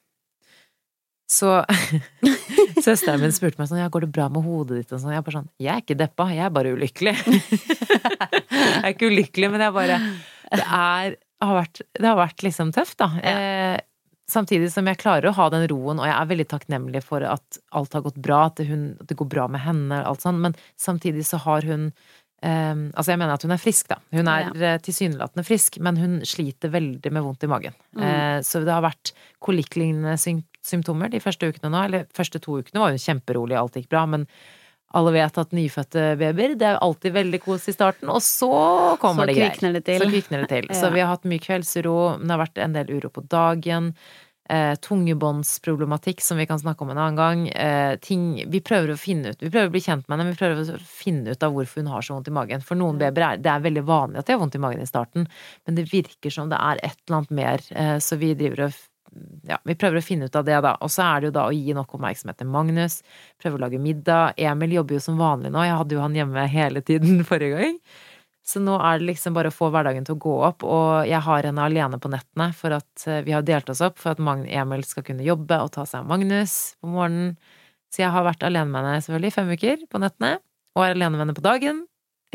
[1.30, 1.62] så
[2.84, 5.14] Søsteren min spurte meg sånn ja, går det bra med hodet ditt og sånn.
[5.14, 7.14] Jeg er bare sånn jeg er ikke deppa, jeg er bare ulykkelig.
[8.54, 10.00] jeg er ikke ulykkelig, men jeg bare
[10.54, 13.10] Det er har vært, det har vært liksom tøft, da.
[13.20, 13.78] Eh,
[14.30, 17.60] samtidig som jeg klarer å ha den roen, og jeg er veldig takknemlig for at
[17.76, 20.42] alt har gått bra, at det, hun, at det går bra med henne, alt sånn,
[20.44, 21.90] men samtidig så har hun
[22.44, 24.00] um, altså jeg mener at hun er frisk, da.
[24.16, 24.74] Hun er ja.
[24.84, 27.78] tilsynelatende frisk, men hun sliter veldig med vondt i magen.
[27.98, 28.04] Mm.
[28.04, 29.14] Uh, så det har vært
[29.44, 31.86] kolikklignende symptomer de første ukene nå.
[31.90, 34.28] Eller første to ukene var hun kjemperolig, alt gikk bra, men
[34.94, 38.50] alle vet at nyfødte babyer, det er alltid veldig kos i starten, og så
[39.02, 39.80] kommer Så det greier.
[39.82, 39.98] det.
[40.02, 40.68] Så kvikner det til.
[40.74, 40.80] Ja.
[40.82, 43.94] Så vi har hatt mye kveldsuro, det har vært en del uro på dagen.
[44.50, 47.44] Eh, tungebåndsproblematikk som vi kan snakke om en annen gang.
[47.50, 50.40] Eh, ting Vi prøver å finne ut Vi prøver å bli kjent med henne, vi
[50.42, 52.62] prøver å finne ut av hvorfor hun har så vondt i magen.
[52.62, 54.90] For noen babyer er det er veldig vanlig at de har vondt i magen i
[54.90, 55.30] starten,
[55.66, 58.74] men det virker som det er et eller annet mer, eh, så vi driver og
[59.48, 60.76] ja, vi prøver å finne ut av det, da.
[60.84, 63.02] Og så er det jo da å gi nok oppmerksomhet til Magnus.
[63.42, 64.38] Prøve å lage middag.
[64.38, 65.64] Emil jobber jo som vanlig nå.
[65.68, 67.80] Jeg hadde jo han hjemme hele tiden forrige gang.
[68.44, 71.24] Så nå er det liksom bare å få hverdagen til å gå opp, og jeg
[71.24, 74.20] har henne alene på nettene for at eh, vi har delt oss opp for at
[74.20, 77.38] Magn Emil skal kunne jobbe og ta seg av Magnus på morgenen.
[77.94, 80.34] Så jeg har vært alene med henne selvfølgelig i fem uker på nettene,
[80.76, 81.86] og er alene med henne på dagen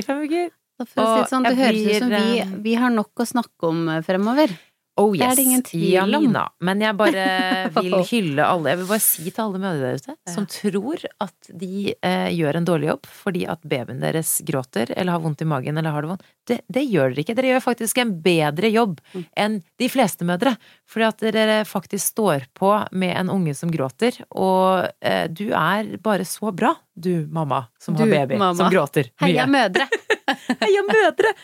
[0.01, 0.49] i fem uker.
[0.79, 3.25] Og for å si det sånn, det høres ut som vi, eh, vi har nok
[3.25, 4.55] å snakke om eh, fremover.
[4.99, 6.39] Oh Det er yes, det ingen tvil om.
[6.67, 7.25] Men jeg bare
[7.79, 11.51] vil hylle alle Jeg vil bare si til alle mødre der ute som tror at
[11.63, 15.49] de eh, gjør en dårlig jobb fordi at babyen deres gråter eller har vondt i
[15.49, 16.27] magen eller har det vondt.
[16.49, 17.35] Det, det gjør dere ikke.
[17.39, 19.25] Dere gjør faktisk en bedre jobb Mm.
[19.37, 20.55] enn de fleste mødre.
[20.89, 25.95] Fordi at dere faktisk står på med en unge som gråter, og eh, du er
[26.03, 28.57] bare så bra, du mamma som har baby mamma.
[28.57, 29.29] som gråter mye.
[29.35, 29.87] Heia mødre!
[30.65, 31.35] Heia mødre!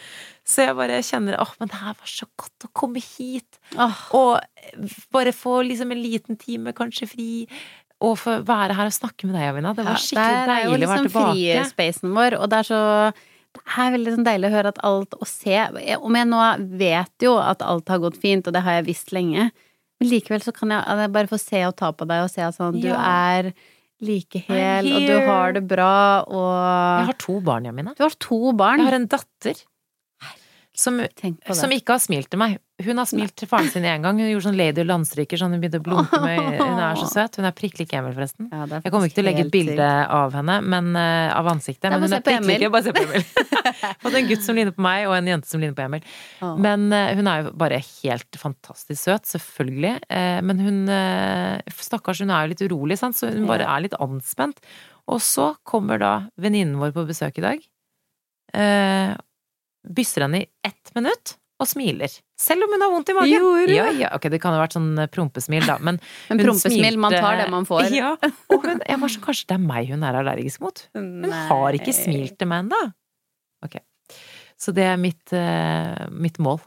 [0.44, 3.56] Så jeg bare kjenner åh, men det her var så godt å komme hit.
[3.80, 3.94] Oh.
[4.12, 4.40] Og
[5.14, 7.28] bare få liksom en liten time kanskje fri,
[8.04, 9.70] og få være her og snakke med deg, Avina.
[9.76, 10.48] Det var skikkelig Ja, tilbake.
[10.50, 11.54] det er jo deilig å være liksom tilbake.
[11.62, 12.80] frispacen vår, og det er så
[13.54, 15.54] det er veldig sånn deilig å høre at alt Å se
[15.96, 16.40] Om jeg nå
[16.80, 19.50] vet jo at alt har gått fint, og det har jeg visst lenge,
[20.00, 22.56] men likevel så kan jeg, bare få se og ta på deg og se at
[22.58, 22.98] sånn Du Ja.
[22.98, 23.52] er
[24.04, 27.94] like hel, og du har det bra, Jeg har to barn, Jamina.
[27.96, 28.78] Du har to barn.
[28.82, 29.62] Jeg har en datter
[30.74, 30.98] som,
[31.54, 32.56] som ikke har smilt til meg.
[32.82, 34.18] Hun har smilt til faren sin én gang.
[34.18, 37.36] Hun gjorde sånn lady landstryker, sånn hun begynte å blunke med Hun er så søt.
[37.38, 38.48] Hun er prikk lik Emil, forresten.
[38.50, 41.86] Ja, Jeg kommer ikke til å legge et bilde av henne, men uh, av ansiktet.
[41.92, 43.22] Men hun er prikk lik Bare se på Emil.
[44.02, 46.08] Fått en gutt som ligner på meg, og en jente som ligner på Emil.
[46.42, 46.56] Oh.
[46.66, 49.92] Men uh, hun er jo bare helt fantastisk søt, selvfølgelig.
[50.08, 50.80] Uh, men hun
[51.78, 53.20] Stakkars, hun er jo litt urolig, sant?
[53.20, 54.58] så hun bare er litt anspent.
[55.06, 57.62] Og så kommer da venninnen vår på besøk i dag.
[59.84, 62.10] Eh, bysser henne i ett minutt og smiler.
[62.40, 63.30] Selv om hun har vondt i magen.
[63.30, 63.74] Gjorde hun?
[63.76, 67.14] Ja, ja, ok, det kan ha vært sånn prompesmil, da, men Men prompesmil, prompesmil, man
[67.14, 67.90] tar det man får.
[68.00, 68.14] Ja,
[68.50, 70.86] og hun, jeg var så, kanskje det er meg hun er allergisk mot?
[70.96, 72.80] Hun har ikke smilt til meg ennå.
[73.64, 73.78] Ok.
[74.60, 76.60] Så det er mitt, uh, mitt mål.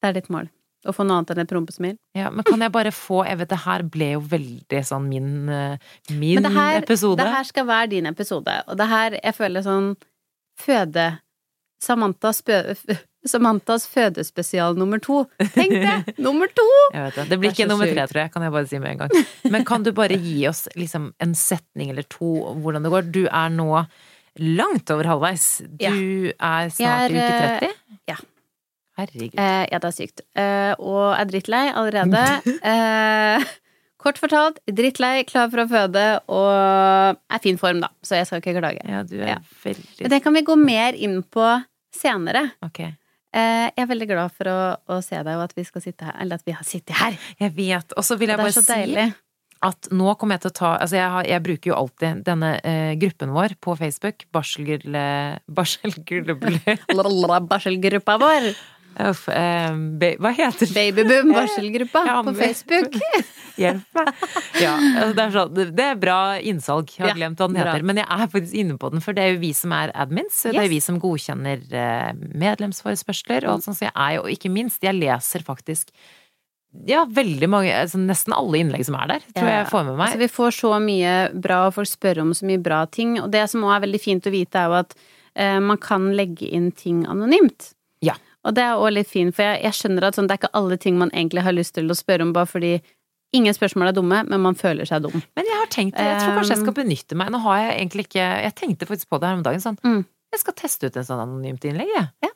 [0.00, 0.48] Det er ditt mål.
[0.88, 1.96] Å få noe annet enn et prompesmil.
[2.16, 5.32] Ja, men kan jeg bare få Jeg vet det her ble jo veldig sånn min,
[5.52, 7.18] eh, min Men det her, episode.
[7.20, 9.90] det her skal være din episode, og det her jeg føler sånn
[10.60, 11.04] Føde
[11.80, 12.58] Samantas, spø,
[13.32, 15.22] Samantas fødespesial nummer to.
[15.54, 15.96] Tenk det!
[16.24, 16.64] Nummer to!
[16.94, 17.26] Det.
[17.28, 19.26] det blir Det ikke nummer tre, tror jeg, kan jeg bare si med en gang.
[19.52, 23.10] Men kan du bare gi oss liksom en setning eller to om hvordan det går?
[23.12, 23.68] Du er nå
[24.40, 25.46] langt over halvveis.
[25.68, 27.80] Du er snart i uke eh, 30.
[28.14, 28.16] ja.
[29.00, 29.36] Herregud.
[29.40, 30.20] Eh, ja, det er sykt.
[30.36, 32.24] Eh, og er drittlei allerede.
[32.72, 33.50] eh,
[34.00, 36.02] Kort fortalt, drittlei, klar for å føde
[36.32, 37.90] og er fin form, da.
[38.00, 38.80] Så jeg skal ikke klage.
[38.88, 39.40] Ja, du er Ja.
[39.60, 41.44] veldig Men det kan vi gå mer inn på
[41.94, 42.50] senere.
[42.66, 42.80] Ok.
[42.80, 44.58] Eh, Jeg er veldig glad for å,
[44.90, 46.16] å se deg, og at vi skal sitte her.
[46.22, 47.18] Eller at vi har sittet her.
[47.38, 47.92] Jeg vet.
[47.96, 49.08] Og så vil jeg bare si deilig.
[49.62, 52.54] at nå kommer jeg til å ta Altså, jeg, har, jeg bruker jo alltid denne
[52.64, 54.24] eh, gruppen vår på Facebook.
[57.50, 58.52] Barselgruppa vår.
[59.08, 60.74] Uff, um, ba- hva heter det?
[60.94, 62.96] Babyboom barselgruppa Ja, på Facebook.
[63.60, 64.10] Hjelp meg.
[64.62, 66.92] Ja, altså, det, er sånn, det- er bra innsalg.
[66.94, 67.72] Jeg har Ja, glemt hva den bra.
[67.74, 67.84] heter.
[67.90, 70.38] Men jeg er faktisk inne på den, for det er jo vi som er admins.
[70.46, 72.12] Det er vi som godkjenner eh,
[72.44, 73.78] medlemsforespørsler og alt sånt.
[73.80, 75.92] Så jeg er jo, ikke minst, jeg leser faktisk
[76.86, 79.96] ja, veldig mange, altså nesten alle innlegg som er der, tror jeg jeg får med
[79.98, 80.04] meg.
[80.06, 83.16] Altså, vi får så mye bra, og folk spør om så mye bra ting.
[83.18, 84.94] Og det som også er veldig fint å vite, er jo at
[85.34, 87.72] eh, man kan legge inn ting anonymt.
[88.48, 90.56] Og det er også litt fint, for jeg, jeg skjønner at sånn, det er ikke
[90.60, 92.72] alle ting man egentlig har lyst til å spørre om, bare fordi
[93.36, 95.20] ingen spørsmål er dumme, men man føler seg dum.
[95.38, 98.04] Men jeg har tenkt, jeg tror kanskje jeg skal benytte meg Nå har jeg egentlig
[98.08, 100.00] ikke Jeg tenkte faktisk på det her om dagen sånn Mm.
[100.30, 102.08] Jeg skal teste ut en sånn anonymt innlegg, jeg.
[102.22, 102.30] Ja.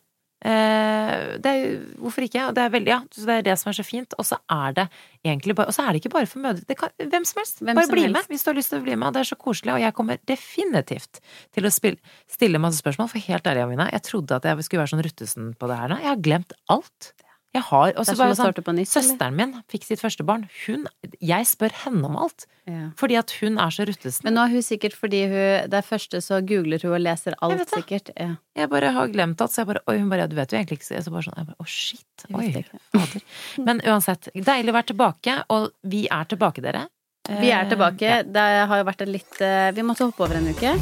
[0.45, 2.51] Eh, det er Hvorfor ikke?
[2.53, 4.17] Det er veldig, ja, så det er det som er så fint.
[4.21, 4.87] Og så er det
[5.25, 6.67] egentlig bare Og så er det ikke bare for mødre.
[6.69, 7.63] Det kan, hvem som helst.
[7.63, 8.19] Hvem bare som bli helst.
[8.19, 9.17] med hvis du har lyst til å bli med.
[9.17, 9.75] Det er så koselig.
[9.75, 11.21] Og jeg kommer definitivt
[11.57, 13.09] til å spille, stille masse spørsmål.
[13.13, 15.93] For helt ærlig, Amina, jeg trodde at jeg skulle være sånn ruttesen på det her
[15.95, 16.01] nå.
[16.05, 17.15] Jeg har glemt alt.
[17.55, 18.79] Jeg har og også er bare sånn?
[18.91, 20.49] Søsteren min fikk sitt første barn.
[20.65, 20.89] Hun
[21.23, 22.47] Jeg spør henne om alt.
[22.67, 22.89] Ja.
[22.99, 24.25] Fordi at hun er så ruttesen.
[24.27, 27.37] Men nå er hun sikkert fordi hun Det er første så googler hun og leser
[27.37, 27.69] Jeg alt, det.
[27.77, 28.11] sikkert.
[28.19, 28.35] Ja.
[28.57, 30.59] Jeg bare har glemt alt, så jeg bare Oi, hun bare Ja, du vet jo
[30.59, 32.27] egentlig ikke så jeg så bare sånn jeg bare, Å, shit.
[32.33, 32.49] Oi,
[32.97, 33.25] fader.
[33.69, 34.31] Men uansett.
[34.35, 36.87] Deilig å være tilbake, og vi er tilbake, dere.
[37.25, 38.05] Vi er tilbake.
[38.05, 38.22] Ja.
[38.22, 40.75] Det har jo vært en litt eh, Vi måtte hoppe over en uke.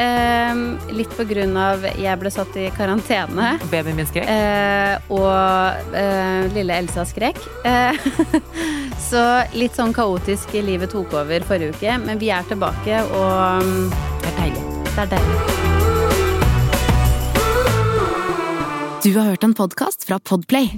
[0.00, 0.56] Eh,
[0.96, 3.58] litt på grunn av jeg ble satt i karantene.
[3.68, 4.24] Babyen min skrek.
[4.32, 7.36] Eh, og eh, lille Elsa skrek.
[7.68, 7.92] Eh,
[9.10, 13.92] så litt sånn kaotisk livet tok over forrige uke, men vi er tilbake, og mm,
[14.22, 14.64] Det er deilig.
[14.86, 15.36] det er deilig.
[19.04, 20.72] Du har hørt en podkast fra Podplay.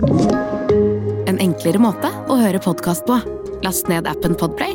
[1.30, 3.20] En enklere måte å høre podkast på.
[3.62, 4.74] Last ned appen Podplay,